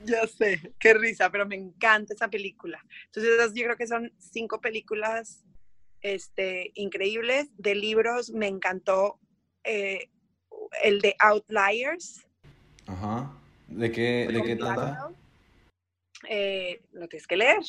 [0.06, 2.82] ya sé, qué risa, pero me encanta esa película.
[3.08, 5.44] Entonces, esas yo creo que son cinco películas
[6.06, 7.50] este, increíbles.
[7.58, 9.20] De libros, me encantó
[9.64, 10.10] eh,
[10.84, 12.28] el de Outliers.
[12.86, 13.36] Ajá.
[13.68, 15.10] ¿De qué, de qué trata?
[16.30, 17.60] Eh, lo tienes que leer.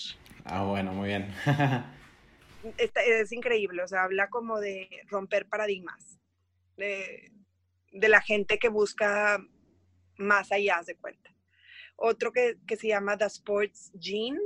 [0.45, 1.33] Ah, bueno, muy bien.
[2.79, 6.19] Está- es increíble, o sea, habla como de romper paradigmas,
[6.77, 7.33] de,
[7.93, 9.41] de la gente que busca
[10.19, 11.31] más allá de cuenta.
[11.97, 14.41] Otro que, que se llama The Sports Gene,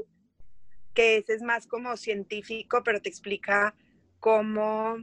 [0.95, 3.75] que ese es más como científico, pero te explica
[4.19, 4.97] cómo,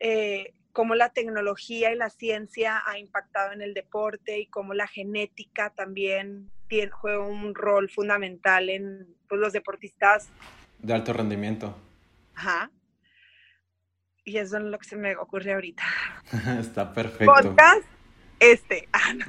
[0.00, 4.86] eh, cómo la tecnología y la ciencia ha impactado en el deporte y cómo la
[4.86, 10.28] genética también tiene, juega un rol fundamental en pues, los deportistas
[10.78, 11.76] De alto rendimiento.
[12.34, 12.70] Ajá.
[14.24, 15.84] Y eso es lo que se me ocurre ahorita.
[16.60, 17.32] Está perfecto.
[17.32, 17.86] Podcast,
[18.40, 18.88] este.
[18.92, 19.24] Ah, no.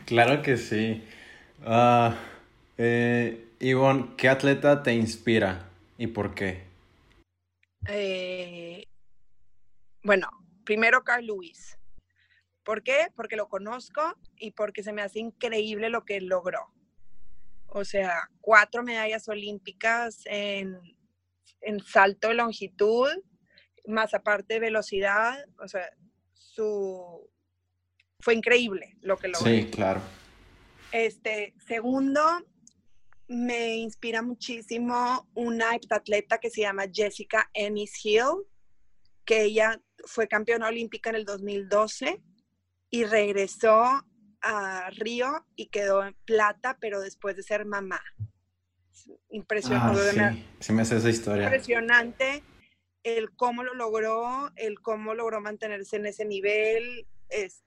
[0.06, 1.04] claro que sí.
[1.64, 2.16] Ah,
[2.78, 5.68] eh, Ivonne, ¿qué atleta te inspira
[5.98, 6.64] y por qué?
[7.88, 8.84] Eh,
[10.02, 10.28] bueno,
[10.64, 11.78] primero Carl Lewis.
[12.64, 13.08] ¿Por qué?
[13.14, 16.72] Porque lo conozco y porque se me hace increíble lo que logró.
[17.66, 20.78] O sea, cuatro medallas olímpicas en,
[21.60, 23.08] en salto de longitud,
[23.86, 25.44] más aparte de velocidad.
[25.58, 25.90] O sea,
[26.34, 27.30] su...
[28.20, 29.46] fue increíble lo que logró.
[29.46, 30.00] Sí, claro.
[30.92, 32.22] Este, segundo,
[33.28, 38.46] me inspira muchísimo una heptatleta que se llama Jessica Ennis Hill,
[39.24, 42.22] que ella fue campeona olímpica en el 2012
[42.90, 44.02] y regresó
[44.40, 48.00] a Río y quedó en plata, pero después de ser mamá.
[48.00, 50.32] Ah, Impresionante.
[50.32, 51.44] sí, sí me hace esa historia.
[51.44, 52.42] Impresionante
[53.04, 57.62] el cómo lo logró, el cómo logró mantenerse en ese nivel, es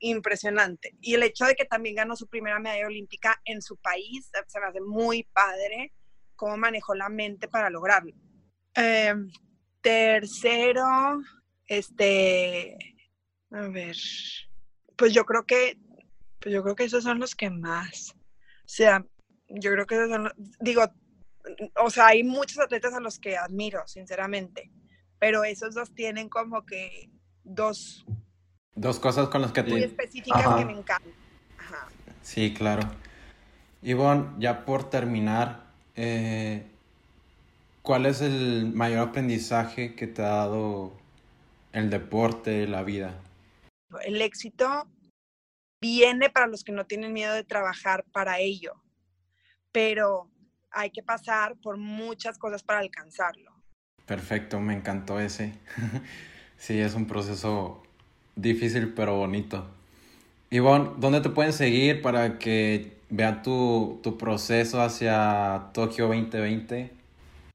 [0.00, 0.94] impresionante.
[1.00, 4.44] Y el hecho de que también ganó su primera medalla olímpica en su país, eh,
[4.46, 5.92] se me hace muy padre
[6.36, 8.12] cómo manejó la mente para lograrlo.
[8.76, 9.14] Eh,
[9.80, 10.84] tercero,
[11.66, 12.76] este,
[13.50, 13.96] a ver,
[14.96, 15.78] pues yo creo que,
[16.40, 18.14] pues yo creo que esos son los que más,
[18.64, 19.04] o sea,
[19.48, 20.82] yo creo que esos son, los- digo,
[21.76, 24.70] o sea, hay muchos atletas a los que admiro, sinceramente,
[25.18, 27.10] pero esos dos tienen como que
[27.44, 28.04] dos
[28.74, 29.86] Dos cosas con las que muy te...
[29.86, 30.58] específicas Ajá.
[30.58, 31.12] que me encantan.
[31.58, 31.88] Ajá.
[32.22, 32.82] Sí, claro.
[33.82, 36.66] Ivonne, ya por terminar, eh,
[37.82, 40.92] ¿cuál es el mayor aprendizaje que te ha dado
[41.72, 43.14] el deporte, la vida?
[44.04, 44.88] El éxito
[45.80, 48.72] viene para los que no tienen miedo de trabajar para ello,
[49.70, 50.30] pero
[50.70, 53.52] hay que pasar por muchas cosas para alcanzarlo.
[54.06, 55.52] Perfecto, me encantó ese.
[56.56, 57.83] Sí, es un proceso
[58.36, 59.66] difícil pero bonito.
[60.50, 66.90] Ivonne, ¿dónde te pueden seguir para que vean tu, tu proceso hacia Tokio 2020?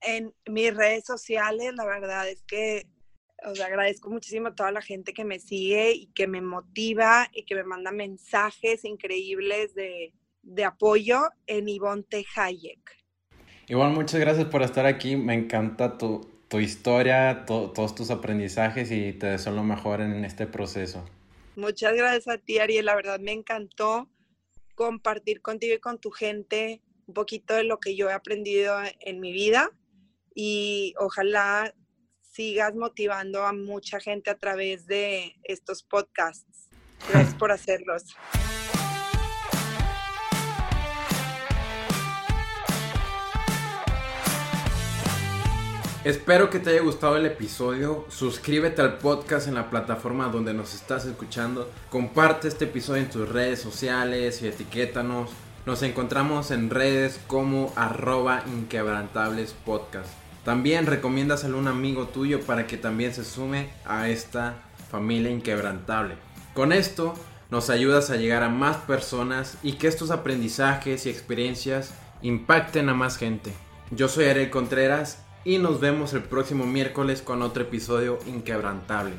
[0.01, 2.87] En mis redes sociales, la verdad es que
[3.45, 7.43] os agradezco muchísimo a toda la gente que me sigue y que me motiva y
[7.43, 12.25] que me manda mensajes increíbles de, de apoyo en Ivonne T.
[12.35, 12.97] Hayek.
[13.67, 15.15] Ivonne, muchas gracias por estar aquí.
[15.15, 20.25] Me encanta tu, tu historia, to- todos tus aprendizajes y te deseo lo mejor en
[20.25, 21.05] este proceso.
[21.55, 22.85] Muchas gracias a ti, Ariel.
[22.85, 24.09] La verdad me encantó
[24.75, 29.19] compartir contigo y con tu gente un poquito de lo que yo he aprendido en
[29.19, 29.71] mi vida
[30.35, 31.73] y ojalá
[32.21, 36.69] sigas motivando a mucha gente a través de estos podcasts.
[37.11, 38.03] Gracias por hacerlos.
[46.05, 48.05] Espero que te haya gustado el episodio.
[48.07, 51.69] Suscríbete al podcast en la plataforma donde nos estás escuchando.
[51.89, 55.29] Comparte este episodio en tus redes sociales y etiquétanos.
[55.65, 60.07] Nos encontramos en redes como arroba inquebrantables podcast.
[60.45, 64.55] También recomiéndaselo a un amigo tuyo para que también se sume a esta
[64.89, 66.15] familia inquebrantable.
[66.53, 67.13] Con esto
[67.51, 72.93] nos ayudas a llegar a más personas y que estos aprendizajes y experiencias impacten a
[72.93, 73.51] más gente.
[73.91, 79.13] Yo soy Ariel Contreras y nos vemos el próximo miércoles con otro episodio inquebrantable.